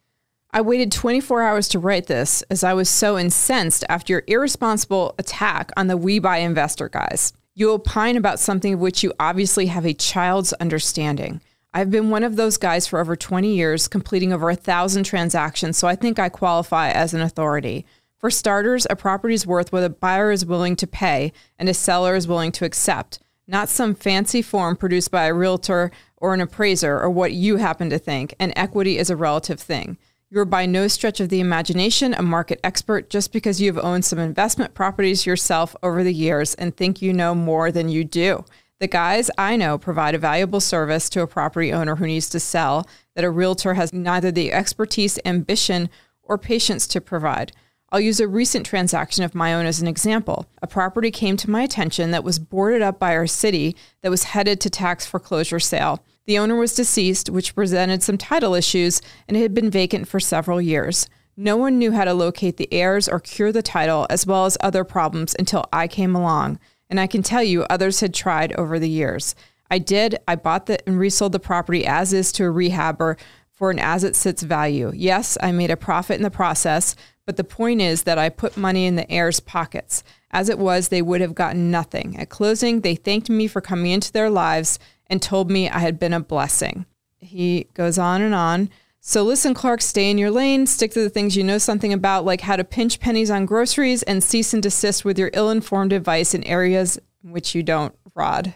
I 0.51 0.61
waited 0.61 0.93
24 0.93 1.43
hours 1.43 1.69
to 1.69 1.79
write 1.79 2.07
this 2.07 2.43
as 2.51 2.65
I 2.65 2.73
was 2.73 2.89
so 2.89 3.19
incensed 3.19 3.85
after 3.89 4.15
your 4.15 4.23
irresponsible 4.27 5.15
attack 5.19 5.71
on 5.77 5.87
the 5.87 5.97
We 5.97 6.19
Buy 6.19 6.39
Investor 6.39 6.89
guys. 6.89 7.33
You 7.55 7.73
opine 7.73 8.17
about 8.17 8.41
something 8.41 8.75
of 8.75 8.81
which 8.81 9.03
you 9.03 9.13
obviously 9.19 9.67
have 9.67 9.85
a 9.85 9.95
child's 9.95 10.53
understanding. 10.55 11.41
I've 11.77 11.91
been 11.91 12.09
one 12.09 12.25
of 12.25 12.37
those 12.37 12.57
guys 12.57 12.87
for 12.87 12.99
over 12.99 13.17
20 13.17 13.55
years, 13.55 13.87
completing 13.87 14.33
over 14.33 14.49
a 14.49 14.57
thousand 14.57 15.05
transactions, 15.05 15.77
so 15.77 15.87
I 15.87 15.95
think 15.95 16.19
I 16.19 16.31
qualify 16.31 16.89
as 16.89 17.13
an 17.13 17.21
authority. 17.21 17.85
For 18.17 18.31
starters, 18.31 18.87
a 18.89 18.97
property's 18.97 19.47
worth 19.47 19.75
what 19.75 19.85
a 19.85 19.91
buyer 19.91 20.31
is 20.31 20.47
willing 20.47 20.75
to 20.77 20.87
pay 20.87 21.35
and 21.59 21.69
a 21.69 21.75
seller 21.75 22.17
is 22.17 22.27
willing 22.27 22.51
to 22.53 22.65
accept, 22.65 23.19
not 23.47 23.69
some 23.69 23.95
fancy 23.95 24.41
form 24.41 24.75
produced 24.75 25.11
by 25.11 25.27
a 25.27 25.35
realtor 25.35 25.91
or 26.17 26.33
an 26.33 26.41
appraiser 26.41 26.99
or 26.99 27.11
what 27.11 27.33
you 27.33 27.57
happen 27.57 27.91
to 27.91 27.99
think, 27.99 28.35
and 28.41 28.55
equity 28.57 28.97
is 28.97 29.11
a 29.11 29.15
relative 29.15 29.61
thing. 29.61 29.99
You're 30.31 30.47
by 30.47 30.65
no 30.65 30.89
stretch 30.89 31.21
of 31.21 31.29
the 31.29 31.41
imagination 31.41 32.15
a 32.15 32.23
market 32.23 32.59
expert 32.65 33.11
just 33.11 33.35
because 33.35 33.61
you 33.61 33.71
have 33.71 33.85
owned 33.85 34.07
some 34.07 34.19
investment 34.19 34.73
properties 34.73 35.27
yourself 35.27 35.77
over 35.83 36.03
the 36.03 36.15
years 36.15 36.55
and 36.55 36.75
think 36.75 37.03
you 37.03 37.13
know 37.13 37.35
more 37.35 37.71
than 37.71 37.91
you 37.91 38.03
do. 38.03 38.47
The 38.79 38.87
guys 38.87 39.31
I 39.39 39.57
know 39.57 39.79
provide 39.79 40.15
a 40.15 40.19
valuable 40.19 40.61
service 40.61 41.09
to 41.11 41.23
a 41.23 41.27
property 41.27 41.73
owner 41.73 41.97
who 41.97 42.07
needs 42.07 42.29
to 42.29 42.41
sell 42.41 42.87
that 43.15 43.25
a 43.25 43.31
realtor 43.31 43.73
has 43.73 43.95
neither 43.95 44.31
the 44.31 44.53
expertise, 44.53 45.19
ambition, 45.25 45.89
or 46.23 46.37
patience 46.37 46.87
to 46.89 47.01
provide. 47.01 47.53
I'll 47.91 48.01
use 48.01 48.21
a 48.21 48.29
recent 48.29 48.67
transaction 48.67 49.25
of 49.25 49.35
my 49.35 49.55
own 49.55 49.65
as 49.65 49.81
an 49.81 49.89
example. 49.89 50.47
A 50.61 50.67
property 50.67 51.11
came 51.11 51.39
to 51.39 51.51
my 51.51 51.63
attention 51.63 52.11
that 52.11 52.25
was 52.25 52.39
boarded 52.39 52.83
up 52.83 52.99
by 52.99 53.17
our 53.17 53.27
city 53.27 53.75
that 54.03 54.11
was 54.11 54.25
headed 54.25 54.61
to 54.61 54.69
tax 54.69 55.07
foreclosure 55.07 55.61
sale. 55.61 56.05
The 56.27 56.39
owner 56.39 56.57
was 56.57 56.75
deceased, 56.75 57.31
which 57.31 57.55
presented 57.55 58.03
some 58.03 58.19
title 58.19 58.55
issues, 58.55 59.01
and 59.27 59.39
it 59.39 59.41
had 59.41 59.55
been 59.55 59.71
vacant 59.71 60.07
for 60.07 60.21
several 60.21 60.61
years. 60.61 61.09
No 61.35 61.57
one 61.57 61.79
knew 61.79 61.93
how 61.93 62.05
to 62.05 62.13
locate 62.13 62.59
the 62.59 62.73
heirs 62.73 63.09
or 63.09 63.21
cure 63.21 63.53
the 63.53 63.63
title, 63.63 64.07
as 64.11 64.27
well 64.27 64.45
as 64.45 64.59
other 64.61 64.85
problems, 64.85 65.35
until 65.39 65.65
I 65.73 65.87
came 65.89 66.15
along. 66.15 66.59
And 66.89 67.01
I 67.01 67.07
can 67.07 67.23
tell 67.23 67.43
you, 67.43 67.63
others 67.65 68.01
had 68.01 68.15
tried 68.15 68.53
over 68.55 68.79
the 68.79 68.89
years. 68.89 69.35
I 69.71 69.79
did. 69.79 70.19
I 70.29 70.37
bought 70.37 70.67
the 70.67 70.87
and 70.87 70.99
resold 70.99 71.33
the 71.33 71.41
property 71.41 71.87
as 71.87 72.13
is 72.13 72.31
to 72.33 72.45
a 72.45 72.53
rehabber 72.53 73.19
for 73.51 73.71
an 73.71 73.79
as 73.79 74.05
it 74.05 74.15
sits 74.15 74.43
value. 74.43 74.93
Yes, 74.95 75.37
I 75.41 75.51
made 75.51 75.71
a 75.71 75.77
profit 75.77 76.17
in 76.17 76.23
the 76.23 76.31
process, 76.31 76.95
but 77.25 77.37
the 77.37 77.45
point 77.45 77.81
is 77.81 78.03
that 78.03 78.19
I 78.19 78.29
put 78.29 78.57
money 78.57 78.87
in 78.87 78.97
the 78.97 79.11
heirs' 79.11 79.41
pockets. 79.41 80.05
As 80.31 80.49
it 80.49 80.59
was, 80.59 80.89
they 80.89 81.03
would 81.03 81.21
have 81.21 81.35
gotten 81.35 81.71
nothing. 81.71 82.17
At 82.19 82.29
closing, 82.29 82.83
they 82.83 82.95
thanked 82.95 83.31
me 83.31 83.47
for 83.47 83.61
coming 83.61 83.91
into 83.91 84.13
their 84.13 84.31
lives 84.31 84.79
and 85.07 85.23
told 85.23 85.51
me 85.51 85.69
I 85.69 85.79
had 85.79 85.99
been 85.99 86.13
a 86.13 86.21
blessing. 86.21 86.85
He 87.19 87.69
goes 87.75 87.99
on 87.99 88.21
and 88.21 88.35
on. 88.35 88.69
So 89.09 89.23
listen, 89.23 89.55
Clark, 89.55 89.83
stay 89.83 90.11
in 90.11 90.19
your 90.19 90.33
lane, 90.33 90.67
stick 90.67 90.91
to 90.91 91.01
the 91.01 91.09
things 91.09 91.37
you 91.37 91.45
know 91.45 91.59
something 91.59 91.93
about, 91.93 92.25
like 92.25 92.41
how 92.41 92.57
to 92.57 92.65
pinch 92.65 92.99
pennies 92.99 93.31
on 93.31 93.47
groceries, 93.47 94.03
and 94.03 94.21
cease 94.23 94.53
and 94.53 94.61
desist 94.61 95.05
with 95.05 95.17
your 95.17 95.31
ill 95.33 95.49
informed 95.49 95.93
advice 95.93 96.35
in 96.35 96.43
areas 96.43 96.99
in 97.23 97.31
which 97.31 97.55
you 97.55 97.63
don't, 97.63 97.97
Rod. 98.17 98.55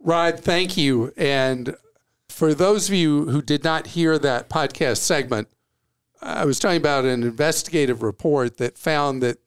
Rod, 0.00 0.40
thank 0.40 0.76
you. 0.76 1.12
And 1.16 1.76
for 2.28 2.52
those 2.52 2.88
of 2.88 2.96
you 2.96 3.26
who 3.26 3.40
did 3.40 3.62
not 3.62 3.86
hear 3.86 4.18
that 4.18 4.50
podcast 4.50 4.96
segment, 4.96 5.46
I 6.20 6.46
was 6.46 6.58
talking 6.58 6.78
about 6.78 7.04
an 7.04 7.22
investigative 7.22 8.02
report 8.02 8.56
that 8.56 8.76
found 8.76 9.22
that 9.22 9.38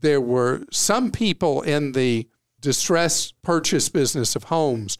there 0.00 0.20
were 0.20 0.64
some 0.72 1.12
people 1.12 1.62
in 1.62 1.92
the 1.92 2.28
distressed 2.60 3.40
purchase 3.42 3.88
business 3.88 4.34
of 4.34 4.44
homes 4.44 4.98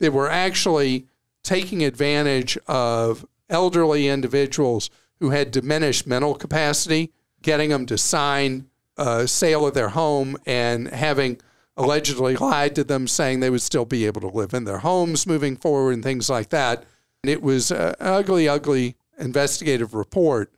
that 0.00 0.12
were 0.12 0.28
actually 0.28 1.06
taking 1.44 1.84
advantage 1.84 2.58
of 2.66 3.24
elderly 3.48 4.08
individuals 4.08 4.90
who 5.20 5.30
had 5.30 5.50
diminished 5.50 6.06
mental 6.06 6.34
capacity, 6.34 7.12
getting 7.42 7.70
them 7.70 7.86
to 7.86 7.98
sign 7.98 8.68
a 8.96 9.26
sale 9.28 9.66
of 9.66 9.74
their 9.74 9.90
home 9.90 10.36
and 10.46 10.88
having 10.88 11.40
allegedly 11.76 12.36
lied 12.36 12.74
to 12.74 12.84
them, 12.84 13.06
saying 13.06 13.40
they 13.40 13.50
would 13.50 13.62
still 13.62 13.84
be 13.84 14.06
able 14.06 14.20
to 14.20 14.26
live 14.26 14.52
in 14.52 14.64
their 14.64 14.78
homes 14.78 15.26
moving 15.26 15.56
forward 15.56 15.92
and 15.92 16.02
things 16.02 16.28
like 16.28 16.48
that. 16.50 16.84
And 17.22 17.30
it 17.30 17.42
was 17.42 17.70
an 17.70 17.94
ugly, 18.00 18.48
ugly 18.48 18.96
investigative 19.18 19.94
report. 19.94 20.52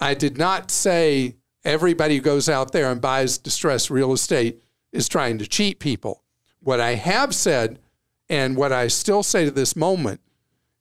I 0.00 0.14
did 0.14 0.38
not 0.38 0.70
say 0.70 1.36
everybody 1.64 2.16
who 2.16 2.22
goes 2.22 2.48
out 2.48 2.72
there 2.72 2.90
and 2.90 3.00
buys 3.00 3.38
distressed 3.38 3.90
real 3.90 4.12
estate 4.12 4.62
is 4.92 5.08
trying 5.08 5.38
to 5.38 5.46
cheat 5.46 5.78
people. 5.78 6.22
What 6.60 6.80
I 6.80 6.94
have 6.94 7.34
said, 7.34 7.78
and 8.28 8.56
what 8.56 8.72
I 8.72 8.88
still 8.88 9.22
say 9.22 9.44
to 9.44 9.50
this 9.50 9.74
moment, 9.74 10.20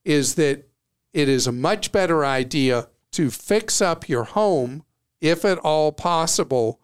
is 0.03 0.35
that 0.35 0.67
it 1.13 1.29
is 1.29 1.47
a 1.47 1.51
much 1.51 1.91
better 1.91 2.25
idea 2.25 2.87
to 3.11 3.31
fix 3.31 3.81
up 3.81 4.07
your 4.09 4.23
home, 4.23 4.83
if 5.21 5.43
at 5.45 5.57
all 5.59 5.91
possible, 5.91 6.79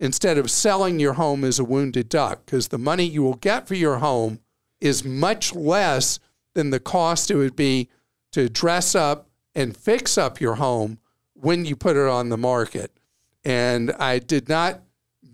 instead 0.00 0.38
of 0.38 0.50
selling 0.50 0.98
your 0.98 1.14
home 1.14 1.44
as 1.44 1.58
a 1.58 1.64
wounded 1.64 2.08
duck, 2.08 2.44
because 2.44 2.68
the 2.68 2.78
money 2.78 3.04
you 3.04 3.22
will 3.22 3.34
get 3.34 3.68
for 3.68 3.74
your 3.74 3.98
home 3.98 4.40
is 4.80 5.04
much 5.04 5.54
less 5.54 6.18
than 6.54 6.70
the 6.70 6.80
cost 6.80 7.30
it 7.30 7.36
would 7.36 7.56
be 7.56 7.88
to 8.32 8.48
dress 8.48 8.94
up 8.94 9.28
and 9.54 9.76
fix 9.76 10.18
up 10.18 10.40
your 10.40 10.56
home 10.56 10.98
when 11.34 11.64
you 11.64 11.76
put 11.76 11.96
it 11.96 12.08
on 12.08 12.28
the 12.28 12.36
market. 12.36 12.92
And 13.44 13.92
I 13.92 14.18
did 14.18 14.48
not 14.48 14.82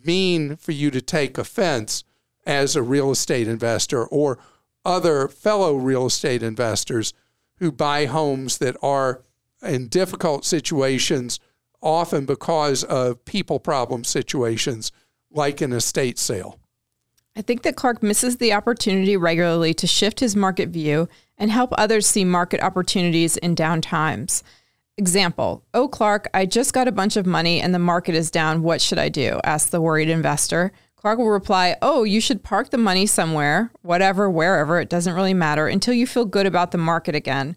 mean 0.04 0.56
for 0.56 0.72
you 0.72 0.90
to 0.90 1.00
take 1.00 1.38
offense 1.38 2.04
as 2.46 2.74
a 2.74 2.82
real 2.82 3.10
estate 3.10 3.48
investor 3.48 4.04
or 4.04 4.38
other 4.84 5.28
fellow 5.28 5.76
real 5.76 6.06
estate 6.06 6.42
investors 6.42 7.12
who 7.60 7.70
buy 7.70 8.06
homes 8.06 8.58
that 8.58 8.76
are 8.82 9.22
in 9.62 9.88
difficult 9.88 10.44
situations, 10.44 11.38
often 11.80 12.26
because 12.26 12.82
of 12.84 13.24
people 13.24 13.60
problem 13.60 14.04
situations 14.04 14.90
like 15.30 15.60
an 15.60 15.72
estate 15.72 16.18
sale. 16.18 16.58
I 17.36 17.42
think 17.42 17.62
that 17.62 17.76
Clark 17.76 18.02
misses 18.02 18.38
the 18.38 18.52
opportunity 18.52 19.16
regularly 19.16 19.72
to 19.74 19.86
shift 19.86 20.20
his 20.20 20.34
market 20.34 20.70
view 20.70 21.08
and 21.38 21.50
help 21.50 21.72
others 21.78 22.06
see 22.06 22.24
market 22.24 22.60
opportunities 22.60 23.36
in 23.36 23.54
down 23.54 23.80
times. 23.80 24.42
Example 24.96 25.64
Oh, 25.72 25.88
Clark, 25.88 26.28
I 26.34 26.44
just 26.44 26.74
got 26.74 26.88
a 26.88 26.92
bunch 26.92 27.16
of 27.16 27.24
money 27.26 27.60
and 27.60 27.72
the 27.72 27.78
market 27.78 28.14
is 28.14 28.30
down. 28.30 28.62
What 28.62 28.80
should 28.80 28.98
I 28.98 29.08
do? 29.08 29.40
asks 29.44 29.70
the 29.70 29.80
worried 29.80 30.10
investor. 30.10 30.72
Clark 31.00 31.18
will 31.18 31.30
reply, 31.30 31.76
Oh, 31.80 32.02
you 32.04 32.20
should 32.20 32.42
park 32.42 32.68
the 32.68 32.76
money 32.76 33.06
somewhere, 33.06 33.72
whatever, 33.80 34.28
wherever, 34.28 34.78
it 34.78 34.90
doesn't 34.90 35.14
really 35.14 35.32
matter, 35.32 35.66
until 35.66 35.94
you 35.94 36.06
feel 36.06 36.26
good 36.26 36.44
about 36.44 36.72
the 36.72 36.78
market 36.78 37.14
again. 37.14 37.56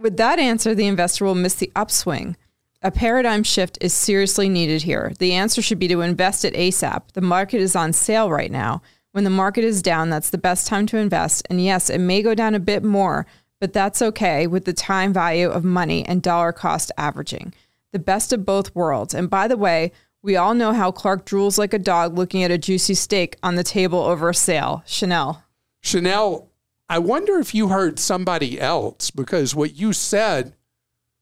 With 0.00 0.16
that 0.16 0.38
answer, 0.38 0.74
the 0.74 0.86
investor 0.86 1.26
will 1.26 1.34
miss 1.34 1.54
the 1.54 1.70
upswing. 1.76 2.34
A 2.80 2.90
paradigm 2.90 3.42
shift 3.42 3.76
is 3.82 3.92
seriously 3.92 4.48
needed 4.48 4.82
here. 4.82 5.12
The 5.18 5.34
answer 5.34 5.60
should 5.60 5.78
be 5.78 5.88
to 5.88 6.00
invest 6.00 6.46
at 6.46 6.54
ASAP. 6.54 7.12
The 7.12 7.20
market 7.20 7.60
is 7.60 7.76
on 7.76 7.92
sale 7.92 8.30
right 8.30 8.50
now. 8.50 8.80
When 9.12 9.24
the 9.24 9.30
market 9.30 9.64
is 9.64 9.82
down, 9.82 10.08
that's 10.08 10.30
the 10.30 10.38
best 10.38 10.66
time 10.66 10.86
to 10.86 10.96
invest. 10.96 11.46
And 11.50 11.62
yes, 11.62 11.90
it 11.90 11.98
may 11.98 12.22
go 12.22 12.34
down 12.34 12.54
a 12.54 12.60
bit 12.60 12.82
more, 12.82 13.26
but 13.60 13.74
that's 13.74 14.00
okay 14.00 14.46
with 14.46 14.64
the 14.64 14.72
time 14.72 15.12
value 15.12 15.50
of 15.50 15.62
money 15.62 16.06
and 16.06 16.22
dollar 16.22 16.52
cost 16.52 16.90
averaging. 16.96 17.52
The 17.92 17.98
best 17.98 18.32
of 18.32 18.46
both 18.46 18.74
worlds. 18.74 19.12
And 19.12 19.28
by 19.28 19.46
the 19.46 19.58
way, 19.58 19.92
we 20.22 20.36
all 20.36 20.54
know 20.54 20.72
how 20.72 20.90
Clark 20.90 21.24
drools 21.24 21.58
like 21.58 21.72
a 21.72 21.78
dog 21.78 22.16
looking 22.16 22.42
at 22.42 22.50
a 22.50 22.58
juicy 22.58 22.94
steak 22.94 23.36
on 23.42 23.54
the 23.54 23.64
table 23.64 24.00
over 24.00 24.28
a 24.28 24.34
sale. 24.34 24.82
Chanel. 24.86 25.44
Chanel, 25.80 26.50
I 26.88 26.98
wonder 26.98 27.38
if 27.38 27.54
you 27.54 27.68
heard 27.68 27.98
somebody 27.98 28.60
else 28.60 29.10
because 29.10 29.54
what 29.54 29.76
you 29.76 29.92
said 29.92 30.54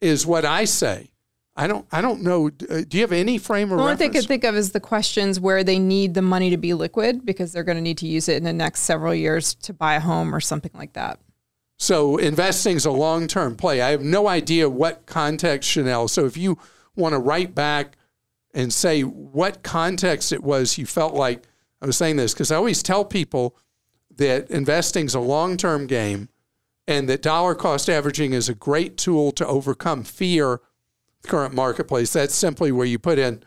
is 0.01 0.27
what 0.27 0.45
I 0.45 0.65
say. 0.65 1.11
I 1.59 1.67
don't. 1.67 1.87
I 1.91 2.03
don't 2.03 2.23
know. 2.23 2.49
Uh, 2.49 2.83
do 2.87 2.99
you 2.99 3.01
have 3.01 3.13
any 3.13 3.39
frame 3.39 3.73
of 3.73 3.79
the 3.79 3.83
only 3.83 3.97
thing 3.97 4.11
I 4.11 4.13
could 4.13 4.27
think 4.27 4.45
of 4.45 4.55
is 4.57 4.73
the 4.73 4.81
questions 4.81 5.41
where 5.41 5.65
they 5.65 5.79
need 5.79 6.13
the 6.13 6.21
money 6.21 6.51
to 6.51 6.59
be 6.59 6.75
liquid 6.75 7.25
because 7.25 7.53
they're 7.53 7.65
going 7.65 7.79
to 7.79 7.83
need 7.83 7.97
to 7.99 8.07
use 8.07 8.29
it 8.29 8.37
in 8.37 8.45
the 8.45 8.53
next 8.53 8.83
several 8.83 9.15
years 9.15 9.55
to 9.55 9.73
buy 9.73 9.95
a 9.95 10.01
home 10.01 10.35
or 10.35 10.41
something 10.41 10.73
like 10.75 10.93
that. 10.93 11.19
So 11.79 12.19
investing 12.19 12.77
is 12.77 12.85
a 12.85 12.91
long 12.91 13.27
term 13.27 13.57
play. 13.57 13.81
I 13.81 13.91
have 13.91 14.03
no 14.03 14.29
idea 14.29 14.69
what 14.69 15.07
context, 15.07 15.71
Chanel. 15.71 16.09
So 16.09 16.27
if 16.27 16.37
you 16.37 16.59
want 16.95 17.15
to 17.15 17.19
write 17.19 17.55
back 17.55 17.97
and 18.57 18.73
say 18.73 19.03
what 19.03 19.63
context 19.63 20.33
it 20.33 20.43
was 20.43 20.79
you 20.79 20.87
felt 20.87 21.15
like 21.15 21.43
I 21.83 21.87
was 21.87 21.99
saying 21.99 22.17
this, 22.17 22.33
because 22.33 22.51
I 22.51 22.57
always 22.57 22.83
tell 22.83 23.05
people 23.05 23.55
that 24.17 24.51
investing 24.51 25.05
is 25.05 25.15
a 25.15 25.21
long 25.21 25.59
term 25.59 25.87
game 25.87 26.31
and 26.89 27.07
that 27.09 27.21
dollar 27.21 27.55
cost 27.55 27.91
averaging 27.91 28.33
is 28.33 28.49
a 28.49 28.55
great 28.55 28.97
tool 28.97 29.31
to 29.33 29.47
overcome 29.47 30.05
fear 30.05 30.61
the 31.21 31.29
current 31.29 31.55
marketplace. 31.55 32.15
That's 32.15 32.35
simply 32.35 32.73
where 32.73 32.87
you 32.87 32.99
put 32.99 33.19
in 33.19 33.43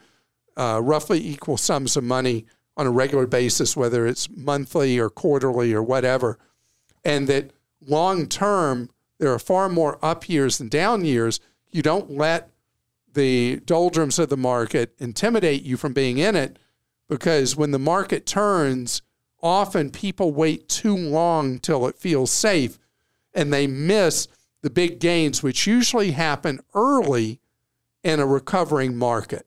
uh, 0.56 0.80
roughly 0.84 1.26
equal 1.26 1.58
sums 1.58 1.98
of 1.98 2.04
money 2.04 2.46
on 2.78 2.86
a 2.86 2.92
regular 2.92 3.26
basis, 3.26 3.76
whether 3.76 4.06
it's 4.06 4.30
monthly 4.30 5.00
or 5.00 5.10
quarterly 5.10 5.74
or 5.74 5.82
whatever, 5.82 6.38
and 7.04 7.28
that 7.28 7.52
long 7.86 8.28
term, 8.28 8.90
there 9.18 9.34
are 9.34 9.40
far 9.40 9.70
more 9.70 9.98
up 10.06 10.30
years 10.30 10.60
than 10.60 10.70
down 10.70 11.04
years. 11.04 11.40
You 11.72 11.82
don't 11.82 12.12
let 12.12 12.52
the 13.14 13.62
doldrums 13.66 14.20
of 14.20 14.30
the 14.30 14.38
market 14.38 14.96
intimidate 15.00 15.64
you 15.64 15.78
from 15.78 15.94
being 15.94 16.18
in 16.18 16.36
it 16.36 16.58
because 17.08 17.56
when 17.56 17.72
the 17.72 17.80
market 17.80 18.26
turns, 18.26 19.02
often 19.42 19.90
people 19.90 20.32
wait 20.32 20.70
too 20.70 20.96
long 20.96 21.60
till 21.60 21.88
it 21.88 21.98
feels 21.98 22.32
safe 22.32 22.78
and 23.34 23.52
they 23.52 23.68
miss 23.68 24.28
the 24.62 24.70
big 24.70 25.00
gains, 25.00 25.42
which 25.42 25.68
usually 25.68 26.12
happen 26.12 26.60
early 26.74 27.40
in 28.04 28.20
a 28.20 28.26
recovering 28.26 28.96
market. 28.96 29.46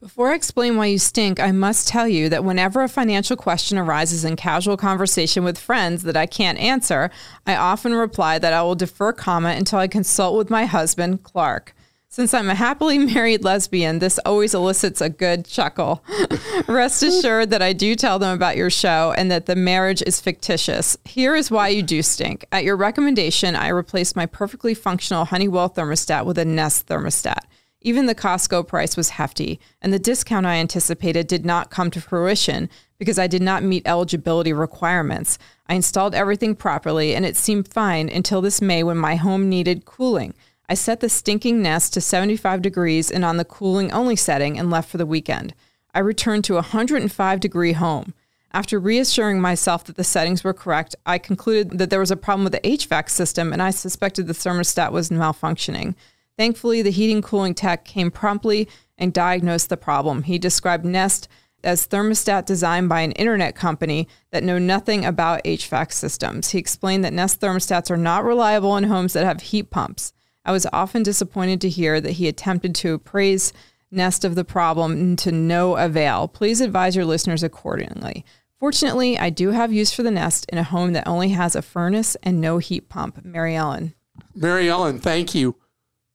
Before 0.00 0.30
I 0.30 0.34
explain 0.34 0.76
why 0.76 0.86
you 0.86 0.98
stink, 0.98 1.40
I 1.40 1.52
must 1.52 1.88
tell 1.88 2.06
you 2.06 2.28
that 2.28 2.44
whenever 2.44 2.82
a 2.82 2.88
financial 2.88 3.36
question 3.36 3.78
arises 3.78 4.24
in 4.24 4.36
casual 4.36 4.76
conversation 4.76 5.42
with 5.42 5.58
friends 5.58 6.02
that 6.02 6.16
I 6.16 6.26
can't 6.26 6.58
answer, 6.58 7.10
I 7.46 7.56
often 7.56 7.94
reply 7.94 8.38
that 8.38 8.52
I 8.52 8.62
will 8.62 8.74
defer 8.74 9.12
comment 9.12 9.58
until 9.58 9.78
I 9.78 9.88
consult 9.88 10.36
with 10.36 10.50
my 10.50 10.66
husband, 10.66 11.22
Clark. 11.22 11.74
Since 12.16 12.32
I'm 12.32 12.48
a 12.48 12.54
happily 12.54 12.96
married 13.14 13.44
lesbian, 13.44 13.98
this 13.98 14.18
always 14.24 14.54
elicits 14.54 15.02
a 15.02 15.10
good 15.10 15.44
chuckle. 15.44 16.02
Rest 16.66 17.02
assured 17.02 17.50
that 17.50 17.60
I 17.60 17.74
do 17.74 17.94
tell 17.94 18.18
them 18.18 18.34
about 18.34 18.56
your 18.56 18.70
show 18.70 19.12
and 19.18 19.30
that 19.30 19.44
the 19.44 19.54
marriage 19.54 20.02
is 20.06 20.18
fictitious. 20.18 20.96
Here 21.04 21.34
is 21.34 21.50
why 21.50 21.68
you 21.68 21.82
do 21.82 22.00
stink. 22.00 22.46
At 22.50 22.64
your 22.64 22.78
recommendation, 22.78 23.54
I 23.54 23.68
replaced 23.68 24.16
my 24.16 24.24
perfectly 24.24 24.72
functional 24.72 25.26
Honeywell 25.26 25.68
thermostat 25.68 26.24
with 26.24 26.38
a 26.38 26.46
Nest 26.46 26.86
thermostat. 26.86 27.44
Even 27.82 28.06
the 28.06 28.14
Costco 28.14 28.66
price 28.66 28.96
was 28.96 29.10
hefty, 29.10 29.60
and 29.82 29.92
the 29.92 29.98
discount 29.98 30.46
I 30.46 30.54
anticipated 30.54 31.26
did 31.26 31.44
not 31.44 31.70
come 31.70 31.90
to 31.90 32.00
fruition 32.00 32.70
because 32.98 33.18
I 33.18 33.26
did 33.26 33.42
not 33.42 33.62
meet 33.62 33.86
eligibility 33.86 34.54
requirements. 34.54 35.38
I 35.66 35.74
installed 35.74 36.14
everything 36.14 36.56
properly, 36.56 37.14
and 37.14 37.26
it 37.26 37.36
seemed 37.36 37.68
fine 37.68 38.08
until 38.08 38.40
this 38.40 38.62
May 38.62 38.82
when 38.82 38.96
my 38.96 39.16
home 39.16 39.50
needed 39.50 39.84
cooling. 39.84 40.32
I 40.68 40.74
set 40.74 41.00
the 41.00 41.08
stinking 41.08 41.62
Nest 41.62 41.94
to 41.94 42.00
75 42.00 42.60
degrees 42.60 43.10
and 43.10 43.24
on 43.24 43.36
the 43.36 43.44
cooling 43.44 43.92
only 43.92 44.16
setting 44.16 44.58
and 44.58 44.70
left 44.70 44.90
for 44.90 44.98
the 44.98 45.06
weekend. 45.06 45.54
I 45.94 46.00
returned 46.00 46.44
to 46.44 46.54
a 46.54 46.56
105 46.56 47.40
degree 47.40 47.72
home. 47.72 48.14
After 48.52 48.80
reassuring 48.80 49.40
myself 49.40 49.84
that 49.84 49.96
the 49.96 50.02
settings 50.02 50.42
were 50.42 50.54
correct, 50.54 50.96
I 51.04 51.18
concluded 51.18 51.78
that 51.78 51.90
there 51.90 52.00
was 52.00 52.10
a 52.10 52.16
problem 52.16 52.44
with 52.44 52.52
the 52.52 52.60
HVAC 52.60 53.10
system 53.10 53.52
and 53.52 53.62
I 53.62 53.70
suspected 53.70 54.26
the 54.26 54.32
thermostat 54.32 54.92
was 54.92 55.10
malfunctioning. 55.10 55.94
Thankfully, 56.36 56.82
the 56.82 56.90
heating 56.90 57.22
cooling 57.22 57.54
tech 57.54 57.84
came 57.84 58.10
promptly 58.10 58.68
and 58.98 59.12
diagnosed 59.12 59.68
the 59.68 59.76
problem. 59.76 60.24
He 60.24 60.38
described 60.38 60.84
Nest 60.84 61.28
as 61.62 61.86
thermostat 61.86 62.44
designed 62.44 62.88
by 62.88 63.00
an 63.00 63.12
internet 63.12 63.54
company 63.54 64.08
that 64.30 64.42
know 64.42 64.58
nothing 64.58 65.04
about 65.04 65.44
HVAC 65.44 65.92
systems. 65.92 66.50
He 66.50 66.58
explained 66.58 67.04
that 67.04 67.12
Nest 67.12 67.40
thermostats 67.40 67.90
are 67.90 67.96
not 67.96 68.24
reliable 68.24 68.76
in 68.76 68.84
homes 68.84 69.12
that 69.12 69.24
have 69.24 69.42
heat 69.42 69.70
pumps. 69.70 70.12
I 70.46 70.52
was 70.52 70.66
often 70.72 71.02
disappointed 71.02 71.60
to 71.62 71.68
hear 71.68 72.00
that 72.00 72.12
he 72.12 72.28
attempted 72.28 72.74
to 72.76 72.94
appraise 72.94 73.52
Nest 73.90 74.24
of 74.24 74.36
the 74.36 74.44
problem 74.44 75.16
to 75.16 75.32
no 75.32 75.76
avail. 75.76 76.28
Please 76.28 76.60
advise 76.60 76.94
your 76.94 77.04
listeners 77.04 77.42
accordingly. 77.42 78.24
Fortunately, 78.60 79.18
I 79.18 79.28
do 79.28 79.50
have 79.50 79.72
use 79.72 79.92
for 79.92 80.04
the 80.04 80.10
Nest 80.10 80.46
in 80.48 80.56
a 80.56 80.62
home 80.62 80.92
that 80.92 81.06
only 81.06 81.30
has 81.30 81.56
a 81.56 81.62
furnace 81.62 82.16
and 82.22 82.40
no 82.40 82.58
heat 82.58 82.88
pump. 82.88 83.24
Mary 83.24 83.56
Ellen. 83.56 83.94
Mary 84.34 84.70
Ellen, 84.70 85.00
thank 85.00 85.34
you. 85.34 85.56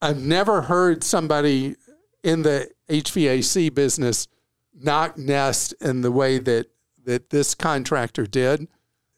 I've 0.02 0.22
never 0.22 0.64
heard 0.64 1.04
somebody 1.04 1.76
in 2.24 2.44
the 2.44 2.72
HVAC 2.90 3.76
business 3.76 4.28
knock 4.74 5.18
Nest 5.18 5.74
in 5.82 6.02
the 6.02 6.12
way 6.12 6.40
that, 6.40 6.68
that 7.04 7.32
this 7.32 7.54
contractor 7.54 8.26
did. 8.26 8.70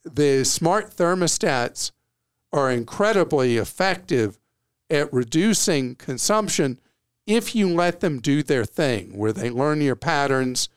The 0.04 0.44
smart 0.44 0.98
thermostats 0.98 1.92
are 2.52 2.72
incredibly 2.72 3.58
effective 3.58 4.40
at 4.94 5.12
reducing 5.12 5.96
consumption 5.96 6.80
if 7.26 7.56
you 7.56 7.68
let 7.70 8.00
them 8.00 8.20
do 8.20 8.44
their 8.44 8.66
thing, 8.66 9.18
where 9.18 9.34
they 9.34 9.50
learn 9.50 9.82
your 9.82 9.96
patterns 9.96 10.70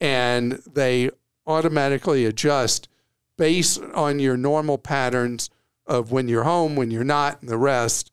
and 0.00 0.52
they 0.72 1.10
automatically 1.46 2.24
adjust 2.24 2.88
based 3.36 3.80
on 3.94 4.18
your 4.18 4.36
normal 4.36 4.78
patterns 4.78 5.50
of 5.86 6.12
when 6.12 6.28
you're 6.28 6.44
home, 6.44 6.76
when 6.76 6.90
you're 6.90 7.04
not, 7.04 7.40
and 7.40 7.50
the 7.50 7.58
rest. 7.58 8.12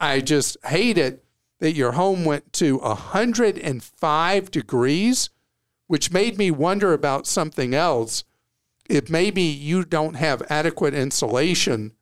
I 0.00 0.20
just 0.20 0.56
hate 0.64 0.98
it 0.98 1.24
that 1.60 1.74
your 1.74 1.92
home 1.92 2.24
went 2.24 2.52
to 2.54 2.78
105 2.78 4.50
degrees, 4.50 5.30
which 5.86 6.12
made 6.12 6.38
me 6.38 6.50
wonder 6.50 6.92
about 6.92 7.26
something 7.26 7.74
else. 7.74 8.24
If 8.88 9.10
maybe 9.10 9.42
you 9.42 9.84
don't 9.84 10.14
have 10.14 10.42
adequate 10.48 10.94
insulation 10.94 11.92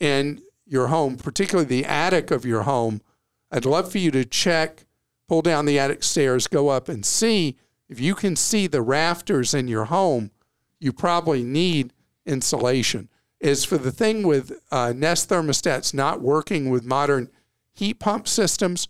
in 0.00 0.42
your 0.68 0.88
home, 0.88 1.16
particularly 1.16 1.68
the 1.68 1.84
attic 1.84 2.30
of 2.30 2.44
your 2.44 2.62
home, 2.62 3.00
I'd 3.50 3.64
love 3.64 3.90
for 3.90 3.98
you 3.98 4.10
to 4.12 4.24
check, 4.24 4.84
pull 5.26 5.42
down 5.42 5.64
the 5.64 5.78
attic 5.78 6.02
stairs, 6.02 6.46
go 6.46 6.68
up 6.68 6.88
and 6.88 7.04
see 7.04 7.56
if 7.88 7.98
you 7.98 8.14
can 8.14 8.36
see 8.36 8.66
the 8.66 8.82
rafters 8.82 9.54
in 9.54 9.66
your 9.68 9.86
home. 9.86 10.30
You 10.78 10.92
probably 10.92 11.42
need 11.42 11.92
insulation. 12.26 13.08
As 13.40 13.64
for 13.64 13.78
the 13.78 13.92
thing 13.92 14.26
with 14.26 14.52
uh, 14.70 14.92
Nest 14.94 15.28
thermostats 15.30 15.94
not 15.94 16.20
working 16.20 16.70
with 16.70 16.84
modern 16.84 17.30
heat 17.72 17.94
pump 17.94 18.28
systems, 18.28 18.88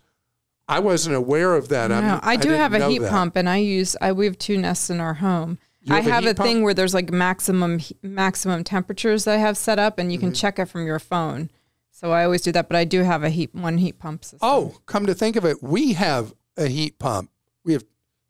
I 0.67 0.79
wasn't 0.79 1.15
aware 1.15 1.55
of 1.55 1.69
that. 1.69 1.89
No, 1.89 2.19
I 2.21 2.35
do 2.35 2.53
I 2.53 2.57
have 2.57 2.73
a 2.73 2.87
heat 2.87 2.99
that. 2.99 3.09
pump, 3.09 3.35
and 3.35 3.49
I 3.49 3.57
use. 3.57 3.95
I 4.01 4.11
we 4.11 4.25
have 4.25 4.37
two 4.37 4.57
nests 4.57 4.89
in 4.89 4.99
our 4.99 5.15
home. 5.15 5.57
You 5.81 5.95
I 5.95 6.01
have, 6.01 6.25
a, 6.25 6.31
a 6.31 6.33
thing 6.33 6.61
where 6.61 6.73
there's 6.73 6.93
like 6.93 7.11
maximum 7.11 7.79
maximum 8.03 8.63
temperatures 8.63 9.23
that 9.23 9.35
I 9.35 9.37
have 9.37 9.57
set 9.57 9.79
up, 9.79 9.97
and 9.97 10.11
you 10.11 10.19
can 10.19 10.29
mm-hmm. 10.29 10.35
check 10.35 10.59
it 10.59 10.65
from 10.65 10.85
your 10.85 10.99
phone. 10.99 11.49
So 11.99 12.11
I 12.11 12.23
always 12.23 12.41
do 12.41 12.53
that, 12.53 12.69
but 12.69 12.77
I 12.77 12.85
do 12.85 13.03
have 13.03 13.23
a 13.23 13.29
heat 13.29 13.53
one 13.53 13.77
heat 13.77 13.99
pump 13.99 14.23
system. 14.23 14.39
Oh, 14.41 14.77
come 14.85 15.05
to 15.05 15.13
think 15.13 15.35
of 15.35 15.43
it, 15.43 15.61
we 15.61 15.93
have 15.93 16.33
a 16.55 16.67
heat 16.67 16.97
pump. 16.97 17.29
We 17.65 17.73
have 17.73 17.83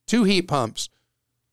two 0.07 0.23
heat 0.23 0.43
pumps, 0.43 0.89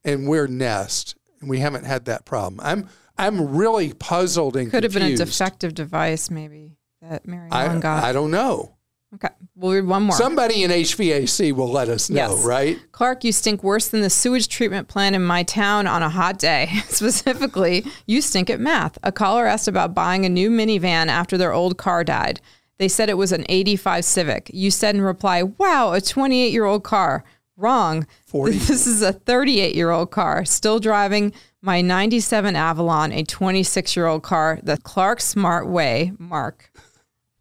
and 0.02 0.26
we're 0.26 0.46
Nest, 0.46 1.14
and 1.40 1.50
we 1.50 1.58
haven't 1.58 1.84
had 1.84 2.06
that 2.06 2.24
problem. 2.24 2.60
I'm 2.62 2.88
I'm 3.18 3.54
really 3.56 3.92
puzzled 3.92 4.56
and 4.56 4.70
could 4.70 4.82
confused. 4.82 5.02
have 5.02 5.08
been 5.08 5.12
a 5.12 5.26
defective 5.26 5.74
device, 5.74 6.30
maybe 6.30 6.78
that 7.02 7.26
Mary 7.26 7.50
Ellen 7.52 7.80
got. 7.80 8.02
I 8.02 8.12
don't 8.12 8.30
know. 8.30 8.75
Okay. 9.14 9.28
We'll 9.54 9.72
read 9.72 9.86
one 9.86 10.02
more. 10.02 10.16
Somebody 10.16 10.62
in 10.62 10.70
HVAC 10.70 11.52
will 11.52 11.70
let 11.70 11.88
us 11.88 12.10
know, 12.10 12.34
yes. 12.34 12.44
right? 12.44 12.78
Clark, 12.92 13.24
you 13.24 13.32
stink 13.32 13.62
worse 13.62 13.88
than 13.88 14.00
the 14.00 14.10
sewage 14.10 14.48
treatment 14.48 14.88
plant 14.88 15.14
in 15.14 15.24
my 15.24 15.42
town 15.42 15.86
on 15.86 16.02
a 16.02 16.08
hot 16.08 16.38
day. 16.38 16.68
Specifically, 16.88 17.86
you 18.06 18.20
stink 18.20 18.50
at 18.50 18.60
math. 18.60 18.98
A 19.02 19.12
caller 19.12 19.46
asked 19.46 19.68
about 19.68 19.94
buying 19.94 20.26
a 20.26 20.28
new 20.28 20.50
minivan 20.50 21.06
after 21.06 21.38
their 21.38 21.52
old 21.52 21.78
car 21.78 22.04
died. 22.04 22.40
They 22.78 22.88
said 22.88 23.08
it 23.08 23.16
was 23.16 23.32
an 23.32 23.46
85 23.48 24.04
Civic. 24.04 24.50
You 24.52 24.70
said 24.70 24.94
in 24.94 25.00
reply, 25.00 25.42
wow, 25.44 25.92
a 25.92 26.00
28 26.00 26.52
year 26.52 26.64
old 26.64 26.84
car. 26.84 27.24
Wrong. 27.56 28.06
40. 28.26 28.52
This 28.58 28.86
is 28.86 29.00
a 29.02 29.12
38 29.12 29.74
year 29.74 29.90
old 29.90 30.10
car, 30.10 30.44
still 30.44 30.78
driving 30.78 31.32
my 31.62 31.80
97 31.80 32.54
Avalon, 32.54 33.12
a 33.12 33.24
26 33.24 33.96
year 33.96 34.06
old 34.06 34.22
car, 34.22 34.60
the 34.62 34.76
Clark 34.76 35.20
Smart 35.20 35.66
Way. 35.68 36.12
Mark. 36.18 36.70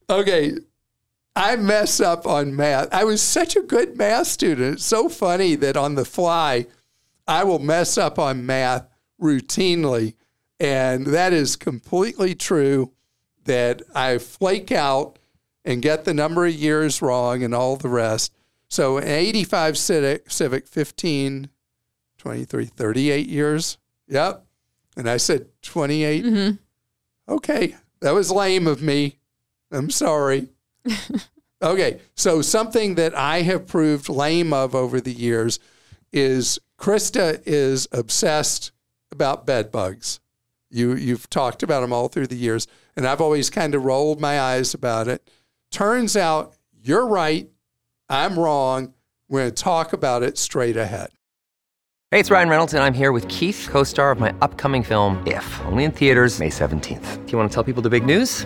Okay, 0.09 0.53
I 1.35 1.57
mess 1.57 1.99
up 1.99 2.25
on 2.25 2.55
math. 2.55 2.93
I 2.93 3.03
was 3.03 3.21
such 3.21 3.55
a 3.55 3.61
good 3.61 3.97
math 3.97 4.27
student. 4.27 4.75
It's 4.75 4.85
so 4.85 5.09
funny 5.09 5.55
that 5.55 5.75
on 5.75 5.95
the 5.95 6.05
fly, 6.05 6.67
I 7.27 7.43
will 7.43 7.59
mess 7.59 7.97
up 7.97 8.17
on 8.17 8.45
math 8.45 8.87
routinely. 9.21 10.13
And 10.59 11.07
that 11.07 11.33
is 11.33 11.57
completely 11.57 12.35
true 12.35 12.93
that 13.43 13.81
I 13.93 14.17
flake 14.17 14.71
out 14.71 15.19
and 15.65 15.81
get 15.81 16.05
the 16.05 16.13
number 16.13 16.45
of 16.45 16.53
years 16.53 17.01
wrong 17.01 17.43
and 17.43 17.53
all 17.53 17.75
the 17.75 17.89
rest. 17.89 18.33
So 18.69 18.97
an 18.97 19.07
85 19.07 19.77
Civic, 19.77 20.31
Civic 20.31 20.67
15, 20.67 21.49
23, 22.17 22.65
38 22.65 23.27
years. 23.27 23.77
Yep. 24.07 24.45
And 24.95 25.09
I 25.09 25.17
said 25.17 25.47
28. 25.63 26.23
Mm-hmm. 26.25 27.33
Okay. 27.33 27.75
That 27.99 28.13
was 28.13 28.31
lame 28.31 28.67
of 28.67 28.81
me. 28.81 29.17
I'm 29.71 29.89
sorry. 29.89 30.49
okay, 31.61 31.99
so 32.15 32.41
something 32.41 32.95
that 32.95 33.15
I 33.15 33.41
have 33.41 33.67
proved 33.67 34.09
lame 34.09 34.53
of 34.53 34.75
over 34.75 34.99
the 34.99 35.13
years 35.13 35.59
is 36.11 36.59
Christa 36.79 37.41
is 37.45 37.87
obsessed 37.91 38.71
about 39.11 39.45
bed 39.45 39.71
bugs. 39.71 40.19
You 40.69 40.95
you've 40.95 41.29
talked 41.29 41.63
about 41.63 41.81
them 41.81 41.93
all 41.93 42.07
through 42.07 42.27
the 42.27 42.35
years, 42.35 42.67
and 42.95 43.07
I've 43.07 43.21
always 43.21 43.49
kind 43.49 43.75
of 43.75 43.85
rolled 43.85 44.19
my 44.19 44.39
eyes 44.39 44.73
about 44.73 45.07
it. 45.07 45.29
Turns 45.71 46.17
out 46.17 46.55
you're 46.81 47.07
right, 47.07 47.49
I'm 48.09 48.37
wrong. 48.37 48.93
We're 49.27 49.41
going 49.41 49.53
to 49.53 49.63
talk 49.63 49.93
about 49.93 50.21
it 50.21 50.37
straight 50.37 50.77
ahead. 50.77 51.09
Hey, 52.11 52.19
it's 52.19 52.29
Ryan 52.29 52.49
Reynolds, 52.49 52.73
and 52.73 52.83
I'm 52.83 52.93
here 52.93 53.11
with 53.11 53.27
Keith, 53.27 53.67
co-star 53.69 54.11
of 54.11 54.19
my 54.19 54.33
upcoming 54.41 54.83
film 54.83 55.21
If, 55.25 55.61
only 55.65 55.83
in 55.83 55.91
theaters 55.91 56.39
May 56.39 56.49
17th. 56.49 57.25
Do 57.25 57.31
you 57.31 57.37
want 57.37 57.49
to 57.49 57.53
tell 57.53 57.63
people 57.63 57.81
the 57.81 57.89
big 57.89 58.05
news? 58.05 58.45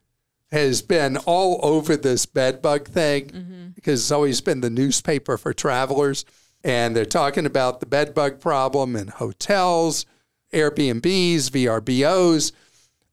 has 0.51 0.81
been 0.81 1.17
all 1.17 1.59
over 1.63 1.95
this 1.95 2.25
bedbug 2.25 2.87
thing 2.87 3.27
mm-hmm. 3.27 3.67
because 3.69 4.01
it's 4.01 4.11
always 4.11 4.41
been 4.41 4.61
the 4.61 4.69
newspaper 4.69 5.37
for 5.37 5.53
travelers. 5.53 6.25
And 6.63 6.95
they're 6.95 7.05
talking 7.05 7.45
about 7.45 7.79
the 7.79 7.85
bedbug 7.85 8.39
problem 8.39 8.95
in 8.95 9.07
hotels, 9.07 10.05
Airbnbs, 10.53 11.49
VRBOs, 11.49 12.51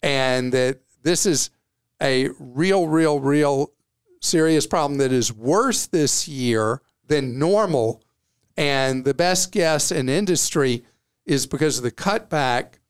and 0.03 0.53
that 0.53 0.81
this 1.03 1.24
is 1.24 1.51
a 2.03 2.29
real, 2.38 2.88
real, 2.88 3.20
real 3.20 3.72
serious 4.20 4.66
problem 4.66 4.98
that 4.98 5.12
is 5.12 5.33
worse 5.33 5.87
this 5.87 6.29
year 6.29 6.83
than 7.07 7.38
normal 7.38 8.03
and 8.59 9.05
the 9.05 9.14
best 9.14 9.53
guess 9.53 9.92
in 9.92 10.09
industry 10.09 10.85
is 11.24 11.46
because 11.46 11.79
of 11.79 11.85
the 11.85 11.92
cutback 11.92 12.81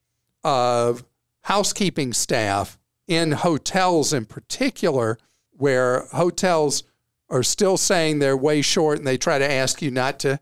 of 0.43 1.05
housekeeping 1.43 2.15
staff 2.15 2.78
in 3.09 3.33
hotels 3.33 4.13
in 4.13 4.27
particular, 4.27 5.19
where 5.51 6.07
hotels 6.13 6.85
are 7.31 7.43
still 7.43 7.77
saying 7.77 8.19
they're 8.19 8.37
way 8.37 8.63
short 8.63 8.99
and 8.99 9.07
they 9.07 9.19
try 9.19 9.39
to 9.39 9.51
ask 9.51 9.83
you 9.83 9.91
not 9.91 10.21
to 10.21 10.39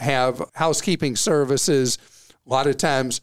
have 0.00 0.42
housekeeping 0.54 1.16
services. 1.16 1.96
A 2.46 2.50
lot 2.50 2.66
of 2.66 2.76
times, 2.76 3.20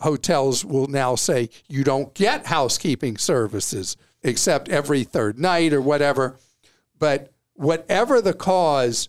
hotels 0.00 0.64
will 0.64 0.88
now 0.88 1.14
say 1.14 1.48
you 1.68 1.84
don't 1.84 2.12
get 2.14 2.46
housekeeping 2.46 3.16
services 3.16 3.96
except 4.22 4.68
every 4.68 5.04
third 5.04 5.38
night 5.38 5.72
or 5.72 5.80
whatever. 5.80 6.36
But 6.98 7.32
whatever 7.54 8.20
the 8.20 8.34
cause, 8.34 9.08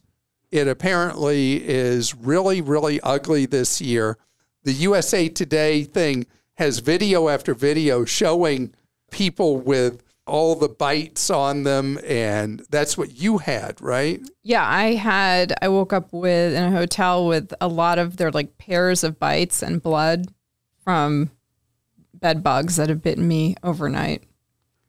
it 0.52 0.68
apparently 0.68 1.68
is 1.68 2.14
really, 2.14 2.62
really 2.62 3.00
ugly 3.02 3.46
this 3.46 3.82
year. 3.82 4.18
The 4.64 4.74
USA 4.74 5.30
Today 5.30 5.84
thing 5.84 6.26
has 6.56 6.80
video 6.80 7.28
after 7.30 7.54
video 7.54 8.06
showing 8.06 8.74
people 9.16 9.58
with 9.58 10.04
all 10.28 10.56
the 10.56 10.68
bites 10.68 11.30
on 11.30 11.64
them 11.64 11.98
and 12.06 12.66
that's 12.70 12.98
what 12.98 13.16
you 13.16 13.38
had 13.38 13.80
right? 13.80 14.20
Yeah 14.44 14.68
i 14.68 14.94
had 14.96 15.54
i 15.62 15.70
woke 15.70 15.94
up 15.94 16.12
with 16.12 16.54
in 16.54 16.64
a 16.64 16.72
hotel 16.72 17.26
with 17.26 17.54
a 17.62 17.68
lot 17.68 17.98
of 17.98 18.18
their 18.18 18.32
like 18.32 18.58
pairs 18.58 19.04
of 19.04 19.18
bites 19.20 19.64
and 19.64 19.82
blood 19.82 20.28
from 20.84 21.32
bed 22.14 22.44
bugs 22.44 22.76
that 22.76 22.90
have 22.90 23.02
bitten 23.02 23.28
me 23.28 23.56
overnight. 23.64 24.24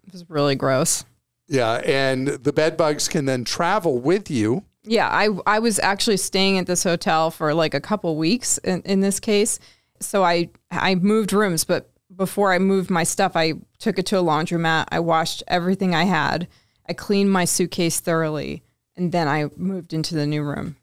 It 0.07 0.13
was 0.13 0.29
really 0.29 0.57
gross. 0.57 1.05
Yeah 1.47 1.75
and 1.85 2.27
the 2.29 2.53
bed 2.53 2.77
bugs 2.77 3.07
can 3.07 3.27
then 3.27 3.45
travel 3.45 3.99
with 4.01 4.29
you. 4.29 4.65
Yeah, 4.83 5.09
I 5.09 5.29
I 5.47 5.59
was 5.59 5.79
actually 5.79 6.17
staying 6.17 6.59
at 6.59 6.67
this 6.67 6.83
hotel 6.83 7.31
for 7.31 7.55
like 7.55 7.75
a 7.75 7.81
couple 7.81 8.17
weeks 8.17 8.59
in, 8.59 8.83
in 8.83 9.01
this 9.01 9.21
case. 9.21 9.59
So 10.01 10.25
I 10.25 10.49
I 10.71 10.95
moved 10.97 11.33
rooms, 11.33 11.65
but 11.65 11.91
before 12.17 12.53
I 12.53 12.59
moved 12.59 12.91
my 12.91 13.05
stuff, 13.05 13.33
I 13.35 13.55
took 13.79 13.99
it 13.99 14.07
to 14.07 14.19
a 14.19 14.23
laundromat. 14.23 14.87
I 14.91 15.01
washed 15.01 15.43
everything 15.47 15.95
I 15.95 16.05
had. 16.05 16.49
I 16.89 16.93
cleaned 16.93 17.31
my 17.31 17.45
suitcase 17.45 18.01
thoroughly, 18.01 18.63
and 18.97 19.13
then 19.13 19.29
I 19.29 19.51
moved 19.57 19.93
into 19.93 20.15
the 20.15 20.27
new 20.27 20.43
room. 20.43 20.77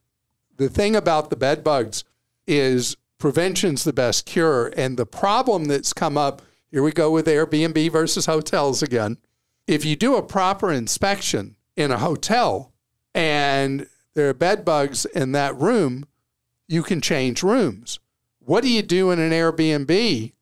The 0.58 0.70
thing 0.70 0.96
about 0.96 1.30
the 1.30 1.36
bed 1.36 1.64
bugs 1.64 2.04
is 2.46 2.96
prevention's 3.18 3.84
the 3.84 3.94
best 3.94 4.26
cure. 4.26 4.74
And 4.76 4.98
the 4.98 5.06
problem 5.06 5.66
that's 5.66 5.94
come 5.94 6.18
up 6.18 6.42
here 6.74 6.82
we 6.82 6.92
go 6.92 7.12
with 7.12 7.28
Airbnb 7.28 7.92
versus 7.92 8.26
hotels 8.26 8.82
again. 8.82 9.20
If 9.68 9.86
you 9.86 9.96
do 9.96 10.16
a 10.16 10.24
proper 10.24 10.72
inspection 10.72 11.56
in 11.78 11.92
a 11.92 12.00
hotel 12.00 12.74
and 13.14 13.88
there 14.16 14.28
are 14.30 14.34
bed 14.34 14.66
bugs 14.66 15.06
in 15.06 15.34
that 15.34 15.56
room, 15.56 16.08
you 16.68 16.82
can 16.82 17.00
change 17.00 17.44
rooms. 17.44 18.00
What 18.40 18.64
do 18.64 18.70
you 18.70 18.82
do 18.82 19.12
in 19.12 19.20
an 19.20 19.30
Airbnb? 19.30 20.33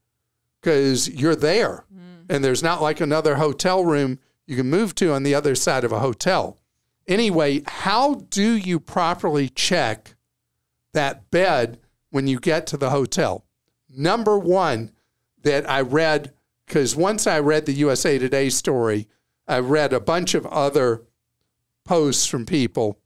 Because 0.61 1.09
you're 1.09 1.35
there 1.35 1.85
mm. 1.93 2.25
and 2.29 2.43
there's 2.43 2.63
not 2.63 2.81
like 2.81 3.01
another 3.01 3.35
hotel 3.35 3.83
room 3.83 4.19
you 4.45 4.55
can 4.55 4.69
move 4.69 4.93
to 4.95 5.13
on 5.13 5.23
the 5.23 5.35
other 5.35 5.55
side 5.55 5.83
of 5.83 5.91
a 5.91 5.99
hotel. 5.99 6.57
Anyway, 7.07 7.63
how 7.65 8.15
do 8.29 8.53
you 8.55 8.79
properly 8.79 9.49
check 9.49 10.15
that 10.93 11.31
bed 11.31 11.79
when 12.09 12.27
you 12.27 12.39
get 12.39 12.67
to 12.67 12.77
the 12.77 12.91
hotel? 12.91 13.45
Number 13.89 14.37
one, 14.37 14.91
that 15.43 15.69
I 15.69 15.81
read, 15.81 16.33
because 16.65 16.95
once 16.95 17.27
I 17.27 17.39
read 17.39 17.65
the 17.65 17.73
USA 17.73 18.17
Today 18.17 18.49
story, 18.49 19.07
I 19.47 19.59
read 19.59 19.93
a 19.93 19.99
bunch 19.99 20.33
of 20.33 20.45
other 20.47 21.03
posts 21.83 22.25
from 22.25 22.45
people 22.45 22.99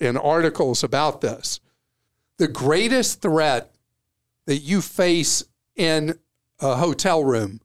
and 0.00 0.16
articles 0.16 0.82
about 0.82 1.20
this. 1.20 1.60
The 2.38 2.48
greatest 2.48 3.20
threat 3.20 3.74
that 4.46 4.58
you 4.58 4.80
face 4.80 5.44
in 5.76 6.18
a 6.62 6.76
hotel 6.76 7.22
room 7.24 7.60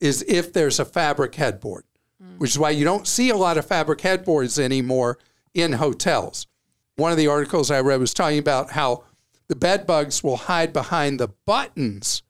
is 0.00 0.24
if 0.26 0.52
there's 0.52 0.78
a 0.80 0.84
fabric 0.84 1.34
headboard, 1.34 1.84
mm. 2.22 2.38
which 2.38 2.50
is 2.50 2.58
why 2.58 2.70
you 2.70 2.84
don't 2.84 3.06
see 3.06 3.30
a 3.30 3.36
lot 3.36 3.58
of 3.58 3.66
fabric 3.66 4.00
headboards 4.00 4.58
anymore 4.58 5.18
in 5.52 5.72
hotels. 5.72 6.46
One 6.96 7.12
of 7.12 7.18
the 7.18 7.28
articles 7.28 7.70
I 7.70 7.80
read 7.80 8.00
was 8.00 8.14
talking 8.14 8.38
about 8.38 8.70
how 8.70 9.04
the 9.48 9.56
bed 9.56 9.86
bugs 9.86 10.22
will 10.22 10.36
hide 10.36 10.72
behind 10.72 11.18
the 11.18 11.28
buttons 11.44 12.22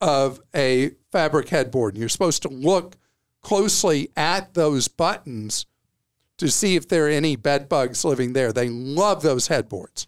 of 0.00 0.40
a 0.54 0.92
fabric 1.10 1.48
headboard. 1.48 1.94
And 1.94 2.00
you're 2.00 2.08
supposed 2.08 2.42
to 2.42 2.48
look 2.48 2.96
closely 3.42 4.10
at 4.16 4.54
those 4.54 4.88
buttons 4.88 5.66
to 6.38 6.50
see 6.50 6.76
if 6.76 6.88
there 6.88 7.06
are 7.06 7.10
any 7.10 7.36
bed 7.36 7.68
bugs 7.68 8.04
living 8.04 8.32
there. 8.32 8.52
They 8.52 8.68
love 8.68 9.22
those 9.22 9.48
headboards. 9.48 10.06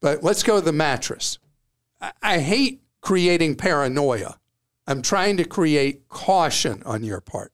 But 0.00 0.24
let's 0.24 0.42
go 0.42 0.58
to 0.58 0.64
the 0.64 0.72
mattress. 0.72 1.38
I, 2.00 2.12
I 2.22 2.38
hate 2.38 2.80
creating 3.02 3.56
paranoia. 3.56 4.38
I'm 4.86 5.02
trying 5.02 5.36
to 5.36 5.44
create 5.44 6.08
caution 6.08 6.82
on 6.84 7.04
your 7.04 7.20
part. 7.20 7.52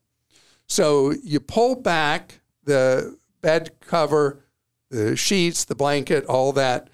So 0.66 1.12
you 1.24 1.40
pull 1.40 1.74
back 1.74 2.40
the 2.64 3.18
bed 3.40 3.72
cover, 3.80 4.44
the 4.90 5.16
sheets, 5.16 5.64
the 5.64 5.74
blanket, 5.74 6.24
all 6.26 6.52
that, 6.52 6.88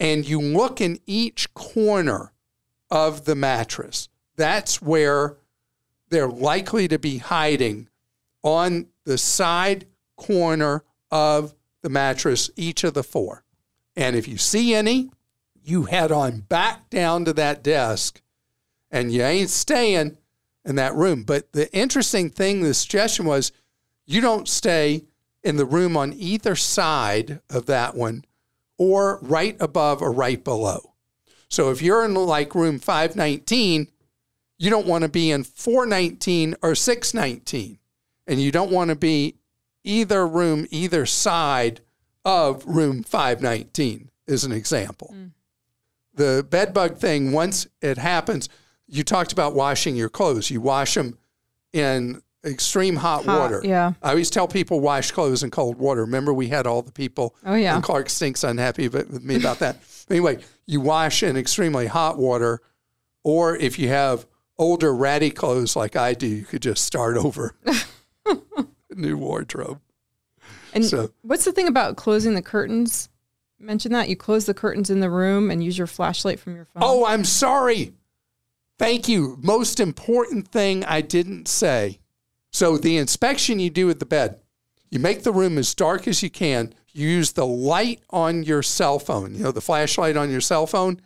and 0.00 0.26
you 0.26 0.40
look 0.40 0.80
in 0.80 0.98
each 1.06 1.52
corner 1.54 2.32
of 2.90 3.26
the 3.26 3.34
mattress. 3.34 4.08
That's 4.36 4.80
where 4.80 5.36
they're 6.08 6.28
likely 6.28 6.88
to 6.88 6.98
be 6.98 7.18
hiding 7.18 7.88
on 8.42 8.86
the 9.04 9.18
side 9.18 9.86
corner 10.16 10.84
of 11.10 11.54
the 11.82 11.90
mattress, 11.90 12.50
each 12.56 12.84
of 12.84 12.94
the 12.94 13.02
four. 13.02 13.44
And 13.94 14.16
if 14.16 14.26
you 14.26 14.38
see 14.38 14.74
any, 14.74 15.10
you 15.62 15.84
head 15.84 16.12
on 16.12 16.40
back 16.40 16.90
down 16.90 17.24
to 17.24 17.32
that 17.34 17.62
desk 17.62 18.20
and 18.90 19.12
you 19.12 19.22
ain't 19.22 19.50
staying 19.50 20.16
in 20.64 20.76
that 20.76 20.94
room. 20.94 21.22
But 21.22 21.52
the 21.52 21.72
interesting 21.74 22.30
thing, 22.30 22.62
the 22.62 22.74
suggestion 22.74 23.24
was 23.24 23.52
you 24.06 24.20
don't 24.20 24.48
stay 24.48 25.04
in 25.42 25.56
the 25.56 25.64
room 25.64 25.96
on 25.96 26.12
either 26.12 26.56
side 26.56 27.40
of 27.48 27.66
that 27.66 27.94
one 27.94 28.24
or 28.76 29.18
right 29.22 29.56
above 29.60 30.02
or 30.02 30.12
right 30.12 30.42
below. 30.42 30.94
So 31.48 31.70
if 31.70 31.82
you're 31.82 32.04
in 32.04 32.14
like 32.14 32.54
room 32.54 32.78
519, 32.78 33.88
you 34.58 34.70
don't 34.70 34.86
want 34.86 35.02
to 35.02 35.08
be 35.08 35.30
in 35.30 35.44
419 35.44 36.56
or 36.62 36.74
619. 36.74 37.78
And 38.26 38.40
you 38.40 38.52
don't 38.52 38.70
want 38.70 38.90
to 38.90 38.96
be 38.96 39.36
either 39.82 40.26
room, 40.26 40.66
either 40.70 41.06
side 41.06 41.80
of 42.24 42.64
room 42.66 43.02
519, 43.02 44.10
is 44.26 44.44
an 44.44 44.52
example. 44.52 45.14
Mm. 45.16 45.30
The 46.14 46.46
bed 46.48 46.74
bug 46.74 46.98
thing, 46.98 47.32
once 47.32 47.66
it 47.80 47.98
happens, 47.98 48.48
you 48.86 49.04
talked 49.04 49.32
about 49.32 49.54
washing 49.54 49.96
your 49.96 50.08
clothes. 50.08 50.50
You 50.50 50.60
wash 50.60 50.94
them 50.94 51.18
in 51.72 52.20
extreme 52.44 52.96
hot, 52.96 53.24
hot, 53.24 53.38
water. 53.38 53.60
Yeah. 53.64 53.92
I 54.02 54.10
always 54.10 54.30
tell 54.30 54.48
people 54.48 54.80
wash 54.80 55.10
clothes 55.12 55.42
in 55.42 55.50
cold 55.50 55.76
water. 55.76 56.02
Remember, 56.02 56.32
we 56.32 56.48
had 56.48 56.66
all 56.66 56.82
the 56.82 56.92
people. 56.92 57.36
Oh 57.44 57.54
yeah. 57.54 57.74
And 57.74 57.84
Clark 57.84 58.08
stinks 58.08 58.42
unhappy 58.44 58.88
with 58.88 59.22
me 59.22 59.36
about 59.36 59.58
that. 59.60 59.78
anyway, 60.10 60.38
you 60.66 60.80
wash 60.80 61.22
in 61.22 61.36
extremely 61.36 61.86
hot 61.86 62.18
water, 62.18 62.60
or 63.22 63.56
if 63.56 63.78
you 63.78 63.88
have 63.88 64.26
older 64.58 64.94
ratty 64.94 65.30
clothes 65.30 65.76
like 65.76 65.96
I 65.96 66.14
do, 66.14 66.26
you 66.26 66.44
could 66.44 66.62
just 66.62 66.84
start 66.84 67.16
over. 67.16 67.54
new 68.94 69.16
wardrobe. 69.16 69.80
And 70.72 70.84
so, 70.84 71.10
what's 71.22 71.44
the 71.44 71.52
thing 71.52 71.68
about 71.68 71.96
closing 71.96 72.34
the 72.34 72.42
curtains 72.42 73.08
mention 73.60 73.92
that? 73.92 74.08
You 74.08 74.16
close 74.16 74.46
the 74.46 74.54
curtains 74.54 74.90
in 74.90 75.00
the 75.00 75.10
room 75.10 75.50
and 75.50 75.62
use 75.62 75.78
your 75.78 75.86
flashlight 75.86 76.40
from 76.40 76.56
your 76.56 76.64
phone. 76.64 76.82
Oh, 76.82 77.04
I'm 77.04 77.24
sorry. 77.24 77.94
Thank 78.78 79.08
you. 79.08 79.38
Most 79.42 79.80
important 79.80 80.48
thing 80.48 80.84
I 80.84 81.00
didn't 81.00 81.48
say. 81.48 82.00
So, 82.52 82.76
the 82.76 82.96
inspection 82.96 83.60
you 83.60 83.70
do 83.70 83.90
at 83.90 84.00
the 84.00 84.06
bed, 84.06 84.40
you 84.90 84.98
make 84.98 85.22
the 85.22 85.32
room 85.32 85.58
as 85.58 85.74
dark 85.74 86.08
as 86.08 86.22
you 86.22 86.30
can. 86.30 86.74
You 86.92 87.08
use 87.08 87.32
the 87.32 87.46
light 87.46 88.00
on 88.10 88.42
your 88.42 88.62
cell 88.62 88.98
phone, 88.98 89.34
you 89.34 89.44
know, 89.44 89.52
the 89.52 89.60
flashlight 89.60 90.16
on 90.16 90.30
your 90.30 90.40
cell 90.40 90.66
phone, 90.66 91.00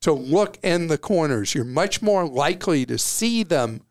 to 0.00 0.12
look 0.12 0.58
in 0.62 0.86
the 0.86 0.96
corners. 0.96 1.54
You're 1.54 1.64
much 1.64 2.00
more 2.00 2.26
likely 2.26 2.86
to 2.86 2.96
see 2.96 3.42
them 3.42 3.82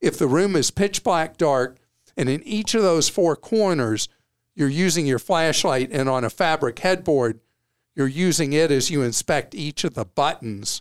if 0.00 0.18
the 0.18 0.26
room 0.26 0.56
is 0.56 0.70
pitch 0.70 1.04
black 1.04 1.36
dark 1.36 1.76
and 2.16 2.28
in 2.28 2.42
each 2.42 2.74
of 2.74 2.82
those 2.82 3.08
four 3.08 3.36
corners, 3.36 4.08
you're 4.54 4.68
using 4.68 5.06
your 5.06 5.18
flashlight, 5.18 5.90
and 5.92 6.08
on 6.08 6.24
a 6.24 6.30
fabric 6.30 6.78
headboard, 6.80 7.40
you're 8.00 8.08
using 8.08 8.54
it 8.54 8.70
as 8.70 8.90
you 8.90 9.02
inspect 9.02 9.54
each 9.54 9.84
of 9.84 9.92
the 9.92 10.06
buttons 10.06 10.80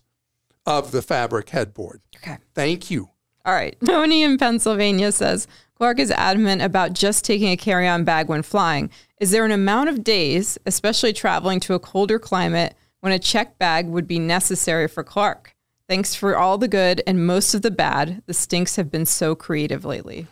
of 0.66 0.92
the 0.92 1.02
fabric 1.02 1.50
headboard. 1.50 2.00
Okay. 2.16 2.38
Thank 2.56 2.90
you. 2.90 3.10
All 3.44 3.54
right. 3.54 3.76
Tony 3.86 4.24
in 4.24 4.38
Pennsylvania 4.38 5.12
says 5.12 5.46
Clark 5.76 6.00
is 6.00 6.12
adamant 6.12 6.62
about 6.62 6.94
just 6.94 7.26
taking 7.26 7.50
a 7.50 7.58
carry 7.58 7.90
on 7.90 8.06
bag 8.06 8.30
when 8.30 8.42
flying. 8.42 8.90
Is 9.20 9.32
there 9.32 9.44
an 9.44 9.52
amount 9.52 9.90
of 9.90 10.02
days, 10.02 10.58
especially 10.66 11.12
traveling 11.12 11.60
to 11.60 11.74
a 11.74 11.80
colder 11.80 12.20
climate, 12.20 12.74
when 13.02 13.12
a 13.12 13.20
check 13.20 13.58
bag 13.58 13.88
would 13.88 14.08
be 14.08 14.18
necessary 14.18 14.88
for 14.88 15.04
Clark? 15.04 15.54
Thanks 15.90 16.16
for 16.16 16.38
all 16.38 16.58
the 16.58 16.70
good 16.70 17.04
and 17.06 17.28
most 17.28 17.54
of 17.54 17.64
the 17.64 17.72
bad. 17.72 18.24
The 18.28 18.34
stinks 18.34 18.78
have 18.78 18.90
been 18.90 19.06
so 19.06 19.36
creative 19.36 19.84
lately. 19.84 20.28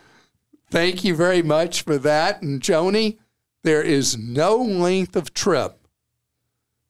Thank 0.70 1.04
you 1.04 1.14
very 1.14 1.42
much 1.42 1.82
for 1.82 1.98
that. 1.98 2.40
And 2.40 2.62
Joni, 2.62 3.18
there 3.62 3.82
is 3.82 4.16
no 4.16 4.56
length 4.56 5.16
of 5.16 5.34
trip 5.34 5.77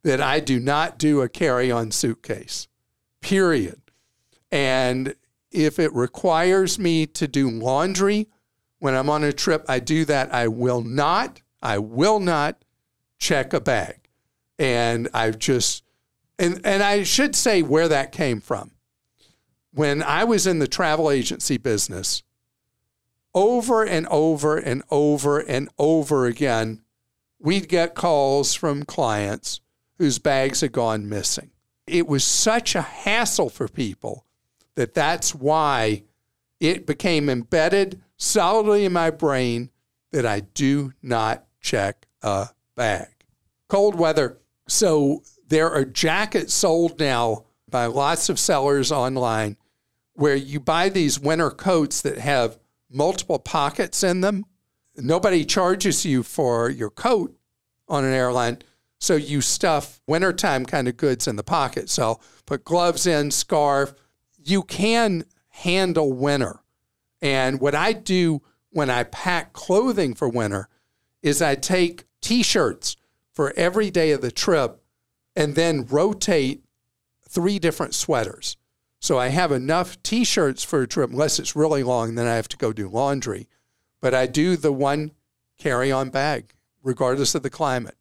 that 0.03 0.21
I 0.21 0.41
do 0.41 0.61
not 0.61 0.99
do 0.99 1.21
a 1.21 1.29
carry 1.29 1.71
on 1.71 1.91
suitcase, 1.91 2.69
period. 3.21 3.81
And 4.51 5.15
if 5.51 5.79
it 5.79 5.93
requires 5.95 6.79
me 6.79 7.07
to 7.07 7.27
do 7.27 7.51
laundry 7.51 8.29
when 8.79 8.95
I'm 8.95 9.11
on 9.11 9.25
a 9.25 9.33
trip, 9.33 9.65
I 9.69 9.81
do 9.81 10.05
that. 10.05 10.33
I 10.33 10.49
will 10.49 10.83
not, 10.83 11.43
I 11.63 11.79
will 11.79 12.21
not 12.21 12.65
check 13.19 13.53
a 13.53 13.61
bag. 13.61 14.09
And 14.59 15.09
I've 15.13 15.39
just, 15.39 15.85
and, 16.39 16.61
and 16.65 16.83
I 16.83 17.03
should 17.03 17.35
say 17.35 17.63
where 17.63 17.89
that 17.89 18.13
came 18.13 18.41
from. 18.41 18.73
When 19.73 20.03
I 20.03 20.25
was 20.25 20.47
in 20.47 20.59
the 20.59 20.69
travel 20.69 21.11
agency 21.11 21.57
business, 21.57 22.23
over 23.35 23.85
and 23.85 24.07
over 24.09 24.57
and 24.57 24.83
over 24.91 25.39
and 25.39 25.69
over 25.79 26.27
again, 26.27 26.83
we'd 27.39 27.69
get 27.69 27.95
calls 27.95 28.55
from 28.55 28.85
clients 28.85 29.61
whose 29.99 30.19
bags 30.19 30.61
had 30.61 30.73
gone 30.73 31.09
missing. 31.09 31.51
It 31.87 32.07
was 32.07 32.25
such 32.25 32.75
a 32.75 32.83
hassle 32.83 33.51
for 33.51 33.69
people 33.69 34.25
that 34.75 34.95
that's 34.95 35.35
why 35.35 36.05
it 36.61 36.87
became 36.87 37.29
embedded 37.29 38.01
solidly 38.17 38.85
in 38.85 38.93
my 38.93 39.11
brain 39.11 39.71
that 40.13 40.27
I 40.27 40.41
do 40.41 40.93
not 41.03 41.45
check 41.61 42.07
a 42.23 42.49
bag. 42.75 43.09
Cold 43.69 43.95
weather. 43.95 44.39
So 44.69 45.23
there 45.49 45.71
are 45.71 45.85
jackets 45.85 46.55
sold 46.55 46.99
now 47.01 47.45
by 47.69 47.87
lots 47.87 48.29
of 48.29 48.39
sellers 48.39 48.93
online 48.93 49.57
where 50.15 50.35
you 50.35 50.59
buy 50.61 50.89
these 50.89 51.21
winter 51.21 51.51
coats 51.51 52.01
that 52.03 52.19
have 52.19 52.59
multiple 52.91 53.39
pockets 53.39 54.03
in 54.03 54.21
them. 54.21 54.45
Nobody 54.97 55.45
charges 55.45 56.05
you 56.05 56.23
for 56.23 56.69
your 56.71 56.91
coat 56.91 57.37
on 57.89 58.05
an 58.05 58.13
airline. 58.13 58.59
So 58.99 59.15
you 59.15 59.41
stuff 59.41 60.01
wintertime 60.07 60.67
kind 60.67 60.89
of 60.89 60.97
goods 60.97 61.29
in 61.29 61.37
the 61.37 61.45
pocket. 61.45 61.89
So 61.89 62.21
put 62.47 62.65
gloves 62.65 63.07
in, 63.07 63.31
scarf. 63.31 63.95
You 64.37 64.63
can 64.63 65.25
handle 65.49 66.13
winter. 66.13 66.61
And 67.23 67.61
what 67.61 67.75
I 67.75 67.93
do 67.93 68.43
when 68.71 68.91
I 68.91 69.05
pack 69.05 69.53
clothing 69.53 70.15
for 70.15 70.29
winter 70.29 70.69
is 71.23 71.43
I 71.43 71.55
take 71.55 72.05
t 72.21 72.43
shirts 72.43 72.97
for 73.33 73.53
every 73.57 73.91
day 73.91 74.13
of 74.13 74.21
the 74.21 74.31
trip 74.31 74.83
and 75.37 75.55
then 75.55 75.87
rotate 75.87 76.65
three 77.29 77.59
different 77.59 77.95
sweaters. 77.95 78.57
So 79.01 79.19
I 79.19 79.29
have 79.29 79.53
enough 79.53 80.03
t 80.03 80.25
shirts 80.25 80.65
for 80.65 80.83
a 80.83 80.89
trip, 80.89 81.11
unless 81.11 81.39
it's 81.39 81.55
really 81.55 81.83
long, 81.83 82.15
then 82.15 82.27
I 82.27 82.35
have 82.35 82.49
to 82.49 82.57
go 82.57 82.73
do 82.73 82.89
laundry. 82.89 83.49
But 84.01 84.15
I 84.15 84.27
do 84.27 84.57
the 84.57 84.73
one 84.73 85.13
carry 85.59 85.93
on 85.93 86.11
bag, 86.11 86.55
regardless 86.83 87.35
of 87.35 87.43
the 87.43 87.51
climate. 87.51 87.98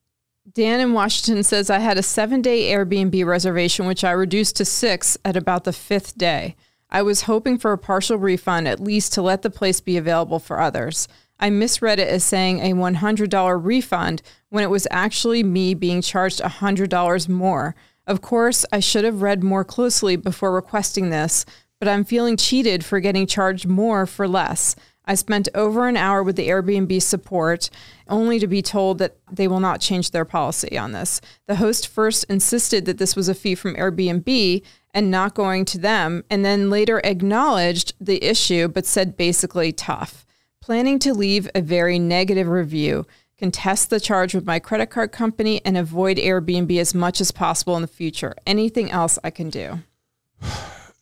Dan 0.54 0.80
in 0.80 0.94
Washington 0.94 1.44
says, 1.44 1.70
I 1.70 1.80
had 1.80 1.98
a 1.98 2.04
seven 2.04 2.42
day 2.42 2.72
Airbnb 2.72 3.26
reservation, 3.26 3.86
which 3.86 4.04
I 4.04 4.12
reduced 4.12 4.56
to 4.58 4.66
six 4.66 5.18
at 5.26 5.36
about 5.36 5.66
the 5.66 5.74
fifth 5.74 6.18
day. 6.18 6.56
I 6.90 7.02
was 7.02 7.24
hoping 7.24 7.58
for 7.58 7.74
a 7.74 7.78
partial 7.78 8.18
refund, 8.18 8.68
at 8.68 8.80
least 8.80 9.12
to 9.14 9.22
let 9.22 9.42
the 9.42 9.50
place 9.50 9.82
be 9.82 9.98
available 9.98 10.40
for 10.40 10.62
others. 10.62 11.10
I 11.38 11.50
misread 11.50 12.00
it 12.00 12.08
as 12.08 12.24
saying 12.24 12.60
a 12.60 12.74
$100 12.74 13.64
refund 13.64 14.22
when 14.50 14.64
it 14.64 14.70
was 14.70 14.88
actually 14.90 15.44
me 15.44 15.74
being 15.74 16.02
charged 16.02 16.40
$100 16.40 17.30
more. 17.30 17.76
Of 18.08 18.22
course, 18.22 18.66
I 18.72 18.80
should 18.80 19.04
have 19.04 19.22
read 19.22 19.44
more 19.44 19.66
closely 19.66 20.16
before 20.16 20.54
requesting 20.54 21.10
this, 21.10 21.46
but 21.78 21.90
I'm 21.90 22.06
feeling 22.06 22.38
cheated 22.38 22.86
for 22.86 23.02
getting 23.02 23.28
charged 23.28 23.68
more 23.68 24.06
for 24.06 24.28
less. 24.28 24.78
I 25.08 25.16
spent 25.16 25.50
over 25.56 25.88
an 25.88 25.98
hour 25.98 26.22
with 26.22 26.36
the 26.36 26.50
Airbnb 26.50 27.02
support 27.02 27.70
only 28.08 28.38
to 28.40 28.48
be 28.48 28.62
told 28.62 29.00
that 29.00 29.18
they 29.32 29.48
will 29.48 29.60
not 29.60 29.82
change 29.82 30.12
their 30.12 30.26
policy 30.26 30.78
on 30.78 30.92
this. 30.92 31.22
The 31.48 31.56
host 31.56 31.88
first 31.88 32.26
insisted 32.26 32.86
that 32.86 32.98
this 32.98 33.16
was 33.16 33.30
a 33.30 33.34
fee 33.34 33.56
from 33.56 33.76
Airbnb 33.76 34.62
and 34.94 35.10
not 35.10 35.34
going 35.34 35.66
to 35.66 35.78
them, 35.78 36.24
and 36.30 36.44
then 36.44 36.70
later 36.70 37.00
acknowledged 37.04 37.94
the 38.00 38.24
issue 38.24 38.68
but 38.68 38.86
said 38.86 39.18
basically 39.18 39.72
tough. 39.72 40.26
Planning 40.62 41.00
to 41.00 41.14
leave 41.14 41.50
a 41.56 41.62
very 41.62 41.98
negative 41.98 42.48
review 42.48 43.06
contest 43.38 43.90
the 43.90 44.00
charge 44.00 44.34
with 44.34 44.46
my 44.46 44.60
credit 44.60 44.88
card 44.88 45.12
company, 45.12 45.62
and 45.64 45.78
avoid 45.78 46.18
Airbnb 46.18 46.78
as 46.80 46.94
much 46.94 47.22
as 47.22 47.32
possible 47.32 47.76
in 47.76 47.82
the 47.82 47.88
future. 47.88 48.36
Anything 48.46 48.92
else 48.92 49.20
I 49.24 49.30
can 49.30 49.50
do? 49.50 49.80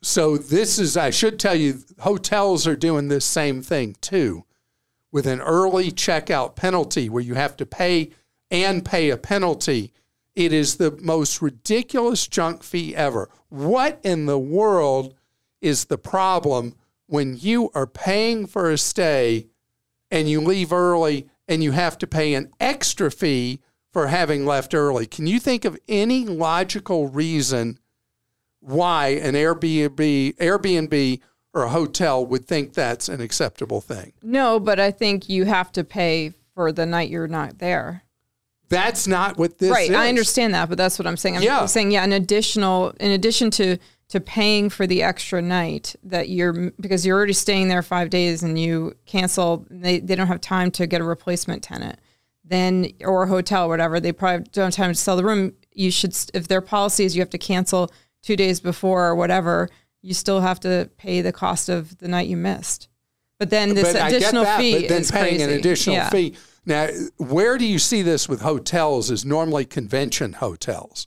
So, 0.08 0.38
this 0.38 0.78
is, 0.78 0.96
I 0.96 1.10
should 1.10 1.40
tell 1.40 1.56
you, 1.56 1.80
hotels 2.02 2.68
are 2.68 2.76
doing 2.76 3.08
this 3.08 3.26
same 3.26 3.64
thing 3.64 3.96
too 4.02 4.46
with 5.12 5.26
an 5.26 5.42
early 5.42 5.92
checkout 5.92 6.56
penalty 6.56 7.10
where 7.10 7.24
you 7.24 7.34
have 7.34 7.58
to 7.58 7.66
pay 7.66 8.12
and 8.52 8.86
pay 8.86 9.10
a 9.10 9.18
penalty. 9.18 9.94
It 10.36 10.54
is 10.54 10.76
the 10.76 10.92
most 11.02 11.42
ridiculous 11.42 12.28
junk 12.28 12.62
fee 12.62 12.96
ever. 12.96 13.32
What 13.50 14.00
in 14.04 14.28
the 14.28 14.38
world 14.38 15.16
is 15.60 15.86
the 15.86 15.98
problem 15.98 16.76
when 17.08 17.36
you 17.36 17.72
are 17.74 17.88
paying 17.88 18.46
for 18.46 18.70
a 18.70 18.78
stay 18.78 19.48
and 20.12 20.30
you 20.30 20.40
leave 20.40 20.72
early 20.72 21.28
and 21.48 21.64
you 21.64 21.72
have 21.72 21.98
to 21.98 22.06
pay 22.06 22.36
an 22.36 22.52
extra 22.60 23.10
fee 23.10 23.60
for 23.92 24.06
having 24.06 24.46
left 24.46 24.76
early. 24.76 25.08
Can 25.08 25.26
you 25.26 25.40
think 25.40 25.66
of 25.66 25.80
any 25.88 26.26
logical 26.26 27.08
reason 27.08 27.80
why 28.66 29.08
an 29.10 29.34
Airbnb, 29.36 30.36
Airbnb 30.38 31.20
or 31.54 31.64
a 31.64 31.70
hotel 31.70 32.26
would 32.26 32.48
think 32.48 32.74
that's 32.74 33.08
an 33.10 33.22
acceptable 33.22 33.82
thing? 33.82 34.14
No, 34.22 34.60
but 34.60 34.80
I 34.80 34.92
think 34.92 35.30
you 35.30 35.46
have 35.46 35.72
to 35.74 35.84
pay 35.84 36.34
for 36.54 36.72
the 36.72 36.86
night 36.86 37.10
you're 37.10 37.28
not 37.28 37.60
there. 37.60 38.04
That's 38.70 39.08
not 39.08 39.38
what 39.38 39.60
this 39.60 39.72
right, 39.72 39.90
is. 39.90 39.96
I 39.96 40.10
understand 40.10 40.54
that, 40.56 40.70
but 40.70 40.78
that's 40.78 40.98
what 40.98 41.06
I'm 41.06 41.18
saying. 41.18 41.38
I'm 41.38 41.44
Yeah. 41.44 41.66
saying 41.68 41.92
yeah, 41.92 42.04
an 42.04 42.14
additional 42.14 42.90
in 43.00 43.12
addition 43.12 43.52
to 43.52 43.78
to 44.08 44.20
paying 44.20 44.70
for 44.70 44.86
the 44.86 45.02
extra 45.02 45.42
night 45.42 45.96
that 46.04 46.30
you're 46.30 46.72
because 46.80 47.06
you're 47.06 47.18
already 47.18 47.34
staying 47.34 47.70
there 47.70 47.82
5 47.82 48.10
days 48.10 48.44
and 48.44 48.58
you 48.60 48.96
cancel 49.06 49.66
they 49.70 50.00
they 50.00 50.16
don't 50.16 50.28
have 50.28 50.42
time 50.42 50.72
to 50.72 50.88
get 50.88 51.02
a 51.02 51.04
replacement 51.04 51.64
tenant. 51.64 52.00
Then 52.44 52.92
or 53.02 53.24
a 53.24 53.28
hotel 53.28 53.66
or 53.66 53.70
whatever, 53.70 54.00
they 54.00 54.12
probably 54.12 54.46
don't 54.52 54.66
have 54.66 54.76
time 54.76 54.92
to 54.92 55.00
sell 55.00 55.16
the 55.16 55.24
room. 55.24 55.54
You 55.74 55.92
should 55.92 56.16
if 56.34 56.48
their 56.48 56.62
policy 56.62 57.06
is 57.06 57.16
you 57.16 57.22
have 57.22 57.30
to 57.32 57.38
cancel 57.38 57.92
2 58.26 58.36
days 58.36 58.60
before 58.60 59.06
or 59.06 59.16
whatever, 59.16 59.70
you 60.02 60.14
still 60.14 60.42
have 60.42 60.60
to 60.60 60.90
pay 60.98 61.22
the 61.22 61.32
cost 61.32 61.70
of 61.70 61.98
the 62.00 62.08
night 62.08 62.28
you 62.28 62.36
missed. 62.36 62.90
But 63.40 63.50
then 63.50 63.76
this 63.76 63.94
but 63.94 64.08
additional 64.08 64.44
that, 64.44 64.60
fee 64.60 64.80
but 64.82 64.90
then 64.90 65.02
is 65.02 65.12
paying 65.12 65.42
an 65.42 65.50
additional 65.50 65.96
Yeah. 65.96 66.10
fee. 66.10 66.36
Now, 66.66 66.88
where 67.18 67.58
do 67.58 67.66
you 67.66 67.80
see 67.80 68.02
this 68.02 68.28
with 68.28 68.42
hotels? 68.42 69.12
Is 69.12 69.24
normally 69.26 69.66
convention 69.66 70.34
hotels, 70.34 71.06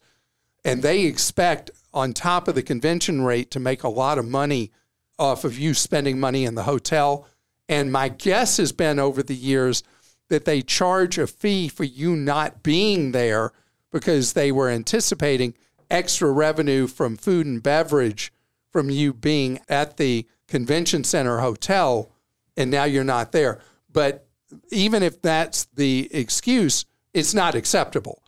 and 0.64 0.82
they 0.82 1.02
expect 1.02 1.70
on 1.92 2.12
top 2.12 2.46
of 2.48 2.54
the 2.54 2.62
convention 2.62 3.22
rate 3.22 3.50
to 3.50 3.60
make 3.60 3.82
a 3.82 3.88
lot 3.88 4.18
of 4.18 4.26
money 4.26 4.70
off 5.18 5.44
of 5.44 5.58
you 5.58 5.74
spending 5.74 6.20
money 6.20 6.44
in 6.44 6.54
the 6.54 6.62
hotel. 6.62 7.26
And 7.68 7.90
my 7.90 8.08
guess 8.08 8.58
has 8.58 8.72
been 8.72 8.98
over 8.98 9.22
the 9.22 9.34
years 9.34 9.82
that 10.28 10.44
they 10.44 10.62
charge 10.62 11.18
a 11.18 11.26
fee 11.26 11.68
for 11.68 11.84
you 11.84 12.14
not 12.14 12.62
being 12.62 13.12
there 13.12 13.52
because 13.90 14.34
they 14.34 14.52
were 14.52 14.68
anticipating 14.68 15.54
extra 15.90 16.30
revenue 16.30 16.86
from 16.86 17.16
food 17.16 17.46
and 17.46 17.62
beverage 17.62 18.32
from 18.70 18.90
you 18.90 19.12
being 19.12 19.60
at 19.68 19.96
the 19.96 20.26
convention 20.46 21.04
center 21.04 21.38
hotel 21.38 22.10
and 22.56 22.70
now 22.70 22.84
you're 22.84 23.04
not 23.04 23.32
there. 23.32 23.60
But 23.90 24.26
even 24.70 25.02
if 25.02 25.22
that's 25.22 25.66
the 25.66 26.08
excuse, 26.12 26.84
it's 27.14 27.32
not 27.32 27.54
acceptable 27.54 28.22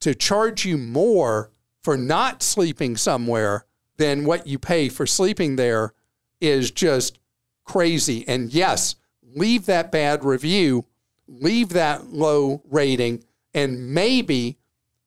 to 0.00 0.14
charge 0.14 0.64
you 0.64 0.78
more 0.78 1.50
for 1.82 1.96
not 1.96 2.42
sleeping 2.42 2.96
somewhere 2.96 3.66
than 3.96 4.24
what 4.24 4.46
you 4.46 4.58
pay 4.58 4.88
for 4.88 5.06
sleeping 5.06 5.56
there 5.56 5.92
is 6.40 6.70
just 6.70 7.18
crazy. 7.64 8.26
And 8.28 8.52
yes, 8.52 8.96
leave 9.22 9.66
that 9.66 9.90
bad 9.90 10.24
review, 10.24 10.84
leave 11.26 11.70
that 11.70 12.12
low 12.12 12.62
rating, 12.70 13.24
and 13.54 13.94
maybe, 13.94 14.58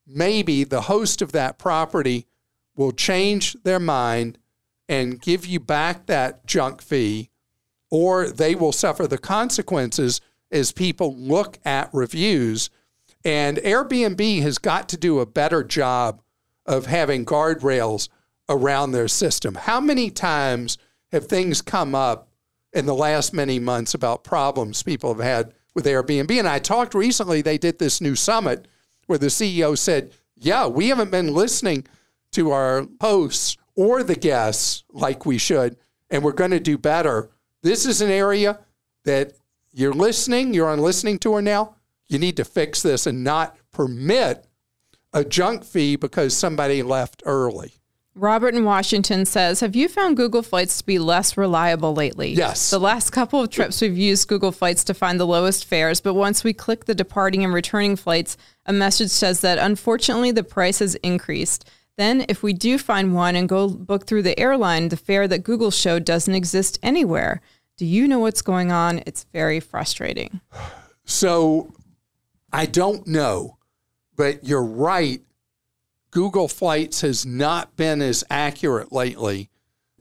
maybe 0.10 0.64
the 0.64 0.82
host 0.82 1.22
of 1.22 1.32
that 1.32 1.58
property 1.58 2.26
will 2.76 2.92
change 2.92 3.56
their 3.64 3.80
mind 3.80 4.38
and 4.88 5.22
give 5.22 5.46
you 5.46 5.60
back 5.60 6.08
that 6.08 6.46
junk 6.48 6.82
fee, 6.82 7.30
or 7.92 8.30
they 8.30 8.56
will 8.56 8.72
suffer 8.72 9.06
the 9.06 9.18
consequences 9.18 10.22
as 10.52 10.72
people 10.72 11.16
look 11.16 11.60
at 11.64 11.94
reviews. 11.94 12.70
And 13.24 13.58
Airbnb 13.58 14.42
has 14.42 14.58
got 14.58 14.90
to 14.90 14.98
do 14.98 15.20
a 15.20 15.26
better 15.26 15.64
job 15.64 16.22
of 16.66 16.86
having 16.86 17.26
guardrails 17.26 18.10
around 18.48 18.92
their 18.92 19.08
system. 19.08 19.56
How 19.56 19.80
many 19.80 20.10
times 20.10 20.78
have 21.12 21.28
things 21.28 21.62
come 21.62 21.94
up 21.94 22.30
in 22.74 22.86
the 22.86 22.96
last 22.96 23.34
many 23.34 23.60
months 23.60 23.94
about 23.94 24.24
problems 24.24 24.84
people 24.84 25.14
have 25.14 25.24
had 25.24 25.54
with 25.76 25.86
Airbnb? 25.86 26.32
And 26.32 26.48
I 26.48 26.60
talked 26.60 26.94
recently, 26.94 27.42
they 27.42 27.58
did 27.58 27.78
this 27.78 28.02
new 28.02 28.16
summit 28.16 28.68
where 29.10 29.18
the 29.18 29.26
CEO 29.26 29.76
said, 29.76 30.12
Yeah, 30.38 30.68
we 30.68 30.90
haven't 30.90 31.10
been 31.10 31.34
listening 31.34 31.88
to 32.34 32.52
our 32.52 32.86
hosts 33.02 33.58
or 33.76 34.04
the 34.04 34.16
guests 34.16 34.84
like 34.92 35.26
we 35.26 35.40
should, 35.40 35.78
and 36.12 36.24
we're 36.24 36.32
going 36.32 36.52
to 36.52 36.60
do 36.60 36.78
better. 36.78 37.32
This 37.64 37.88
is 37.88 38.02
an 38.02 38.12
area 38.12 38.60
that 39.06 39.34
you're 39.74 39.94
listening, 39.94 40.54
you're 40.54 40.70
on 40.70 40.78
listening 40.78 41.18
tour 41.18 41.42
now. 41.42 41.76
You 42.08 42.20
need 42.20 42.38
to 42.38 42.46
fix 42.46 42.84
this 42.84 43.08
and 43.08 43.24
not 43.24 43.58
permit 43.72 44.46
a 45.12 45.26
junk 45.26 45.64
fee 45.64 45.96
because 45.96 46.38
somebody 46.38 46.84
left 46.84 47.24
early. 47.26 47.79
Robert 48.20 48.54
in 48.54 48.66
Washington 48.66 49.26
says, 49.26 49.62
Have 49.62 49.76
you 49.76 49.88
found 49.88 50.18
Google 50.18 50.44
Flights 50.44 50.78
to 50.80 50.86
be 50.86 51.00
less 51.00 51.38
reliable 51.38 51.94
lately? 51.94 52.34
Yes. 52.34 52.70
The 52.70 52.80
last 52.80 53.12
couple 53.12 53.42
of 53.42 53.50
trips 53.50 53.82
we've 53.82 53.98
used 53.98 54.28
Google 54.28 54.52
Flights 54.52 54.84
to 54.86 54.94
find 54.94 55.20
the 55.20 55.26
lowest 55.28 55.66
fares, 55.66 56.02
but 56.02 56.14
once 56.14 56.44
we 56.44 56.52
click 56.54 56.86
the 56.86 56.96
departing 56.96 57.44
and 57.44 57.54
returning 57.54 57.96
flights, 57.96 58.36
a 58.66 58.74
message 58.74 59.10
says 59.10 59.42
that 59.42 59.58
unfortunately 59.58 60.32
the 60.32 60.44
price 60.44 60.80
has 60.80 60.96
increased. 60.96 61.70
Then, 61.98 62.26
if 62.30 62.44
we 62.44 62.54
do 62.54 62.78
find 62.78 63.14
one 63.14 63.36
and 63.36 63.48
go 63.48 63.70
book 63.70 64.06
through 64.06 64.24
the 64.24 64.40
airline, 64.40 64.90
the 64.90 64.98
fare 64.98 65.28
that 65.28 65.44
Google 65.44 65.72
showed 65.72 66.06
doesn't 66.06 66.36
exist 66.36 66.80
anywhere. 66.84 67.42
Do 67.78 67.86
you 67.86 68.08
know 68.08 68.20
what's 68.20 68.42
going 68.42 68.72
on? 68.72 69.02
It's 69.06 69.26
very 69.34 69.60
frustrating. 69.60 70.42
So 71.06 71.74
I 72.54 72.68
don't 72.68 73.08
know, 73.08 73.58
but 74.16 74.44
you're 74.44 74.64
right. 74.64 75.22
Google 76.12 76.48
Flights 76.48 77.02
has 77.02 77.26
not 77.26 77.76
been 77.76 78.02
as 78.02 78.24
accurate 78.30 78.92
lately. 78.92 79.50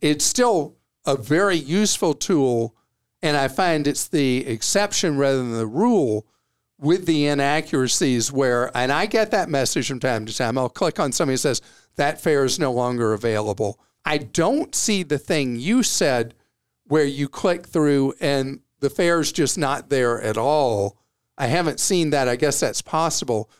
It's 0.00 0.24
still 0.24 0.76
a 1.04 1.16
very 1.16 1.56
useful 1.56 2.14
tool, 2.14 2.74
and 3.22 3.36
I 3.36 3.48
find 3.48 3.86
it's 3.86 4.08
the 4.08 4.46
exception 4.46 5.18
rather 5.18 5.38
than 5.38 5.52
the 5.52 5.66
rule 5.66 6.26
with 6.78 7.06
the 7.06 7.26
inaccuracies 7.26 8.30
where, 8.32 8.70
and 8.76 8.92
I 8.92 9.06
get 9.06 9.30
that 9.32 9.48
message 9.48 9.88
from 9.88 10.00
time 10.00 10.26
to 10.26 10.36
time. 10.36 10.56
I'll 10.56 10.68
click 10.68 11.00
on 11.00 11.12
something 11.12 11.34
that 11.34 11.38
says 11.38 11.62
that 11.96 12.20
fare 12.20 12.44
is 12.44 12.58
no 12.58 12.72
longer 12.72 13.12
available. 13.12 13.80
I 14.04 14.18
don't 14.18 14.74
see 14.74 15.02
the 15.02 15.18
thing 15.18 15.56
you 15.56 15.82
said 15.82 16.34
where 16.84 17.04
you 17.04 17.28
click 17.28 17.66
through 17.66 18.14
and 18.20 18.60
the 18.80 18.88
fare 18.88 19.20
is 19.20 19.32
just 19.32 19.58
not 19.58 19.90
there 19.90 20.20
at 20.22 20.38
all. 20.38 20.96
I 21.36 21.48
haven't 21.48 21.80
seen 21.80 22.10
that. 22.10 22.28
I 22.28 22.36
guess 22.36 22.60
that's 22.60 22.80
possible. 22.80 23.50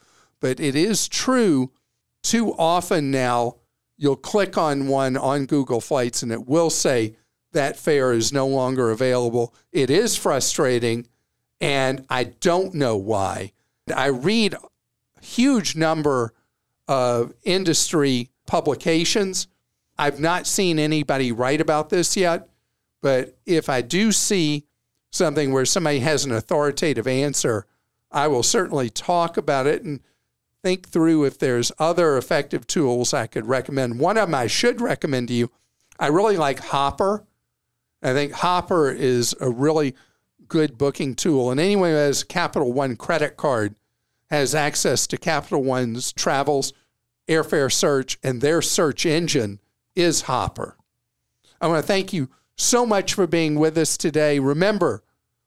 But 0.41 0.61
it 0.61 0.77
is 0.77 1.09
true 1.09 1.73
too 2.23 2.55
often 2.59 3.11
now 3.11 3.57
you'll 3.97 4.17
click 4.17 4.57
on 4.57 4.89
one 4.89 5.17
on 5.17 5.47
Google 5.47 5.81
Flights 5.81 6.23
and 6.23 6.33
it 6.33 6.47
will 6.47 6.71
say 6.71 7.17
that 7.53 7.79
fare 7.79 8.13
is 8.13 8.33
no 8.33 8.47
longer 8.47 8.91
available. 8.91 9.55
It 9.73 9.91
is 9.91 10.17
frustrating 10.17 11.07
and 11.61 12.05
I 12.09 12.25
don't 12.25 12.75
know 12.75 12.97
why. 12.97 13.53
I 13.95 14.07
read 14.07 14.55
a 14.55 15.25
huge 15.25 15.75
number 15.75 16.33
of 16.87 17.35
industry 17.43 18.31
publications. 18.47 19.49
I've 19.99 20.21
not 20.21 20.47
seen 20.47 20.79
anybody 20.79 21.33
write 21.33 21.61
about 21.61 21.91
this 21.91 22.17
yet, 22.17 22.49
but 23.03 23.37
if 23.45 23.69
I 23.69 23.83
do 23.83 24.13
see 24.13 24.67
something 25.11 25.53
where 25.53 25.65
somebody 25.65 25.99
has 26.01 26.25
an 26.25 26.33
authoritative 26.33 27.07
answer, 27.07 27.67
I 28.11 28.29
will 28.29 28.43
certainly 28.43 28.91
talk 28.91 29.37
about 29.37 29.67
it 29.67 29.83
and 29.83 30.01
think 30.63 30.89
through 30.89 31.25
if 31.25 31.39
there's 31.39 31.73
other 31.79 32.17
effective 32.17 32.67
tools 32.67 33.15
I 33.15 33.27
could 33.27 33.47
recommend. 33.47 34.01
One 34.01 34.17
of 34.17 34.29
them 34.29 34.35
I 34.35 34.47
should 34.47 34.81
recommend 34.81 35.29
to 35.29 35.35
you. 35.35 35.51
I 35.99 36.09
really 36.09 36.37
like 36.37 36.59
Hopper. 36.59 37.25
I 38.03 38.13
think 38.13 38.33
Hopper 38.33 38.91
is 38.91 39.35
a 39.41 39.51
really 39.51 39.95
good 40.49 40.79
booking 40.79 41.15
tool. 41.15 41.51
And 41.51 41.61
anyone 41.61 41.91
who 41.91 41.97
has 41.97 42.25
Capital 42.25 42.73
One 42.73 42.97
credit 42.97 43.37
card 43.37 43.75
has 44.31 44.55
access 44.55 45.07
to 45.09 45.17
Capital 45.17 45.63
One's 45.63 46.13
travels, 46.13 46.73
airfare 47.29 47.73
search, 47.73 48.19
and 48.23 48.41
their 48.41 48.63
search 48.63 49.07
engine 49.07 49.61
is 49.95 50.23
Hopper. 50.23 50.77
I 51.61 51.67
want 51.67 51.83
to 51.83 51.87
thank 51.87 52.13
you 52.13 52.29
so 52.57 52.85
much 52.85 53.15
for 53.15 53.27
being 53.27 53.57
with 53.57 53.77
us 53.79 53.97
today. 53.97 54.39
Remember, 54.39 55.03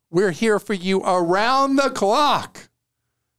we're 0.10 0.32
here 0.32 0.60
for 0.60 0.74
you 0.74 1.02
around 1.04 1.78
the 1.78 1.90
clock 1.90 2.70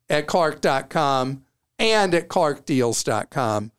at 0.09 0.27
Clark.com 0.27 1.45
and 1.83 2.15
at 2.15 2.29
ClarkDeals.com. 2.29 3.73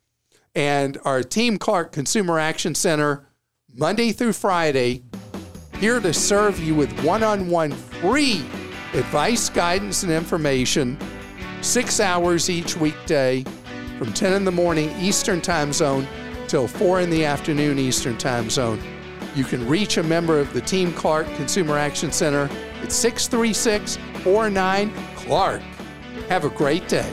And 0.53 0.99
our 1.05 1.23
Team 1.23 1.57
Clark 1.57 1.93
Consumer 1.93 2.37
Action 2.37 2.75
Center, 2.75 3.25
Monday 3.73 4.11
through 4.11 4.33
Friday, 4.33 5.03
here 5.79 5.99
to 5.99 6.13
serve 6.13 6.59
you 6.59 6.75
with 6.75 6.91
one 7.03 7.23
on 7.23 7.49
one 7.49 7.71
free 7.71 8.45
advice, 8.93 9.49
guidance, 9.49 10.03
and 10.03 10.11
information, 10.11 10.97
six 11.61 11.99
hours 11.99 12.49
each 12.49 12.77
weekday 12.77 13.43
from 13.97 14.13
10 14.13 14.33
in 14.33 14.43
the 14.43 14.51
morning 14.51 14.91
Eastern 14.99 15.41
Time 15.41 15.73
Zone 15.73 16.05
till 16.47 16.67
4 16.67 17.01
in 17.01 17.09
the 17.09 17.25
afternoon 17.25 17.79
Eastern 17.79 18.17
Time 18.17 18.49
Zone. 18.49 18.79
You 19.33 19.45
can 19.45 19.67
reach 19.67 19.97
a 19.97 20.03
member 20.03 20.39
of 20.39 20.53
the 20.53 20.61
Team 20.61 20.93
Clark 20.93 21.25
Consumer 21.35 21.77
Action 21.77 22.11
Center 22.11 22.49
at 22.83 22.91
636 22.91 23.97
49 24.23 24.93
Clark. 25.15 25.61
Have 26.27 26.43
a 26.43 26.49
great 26.49 26.87
day. 26.87 27.11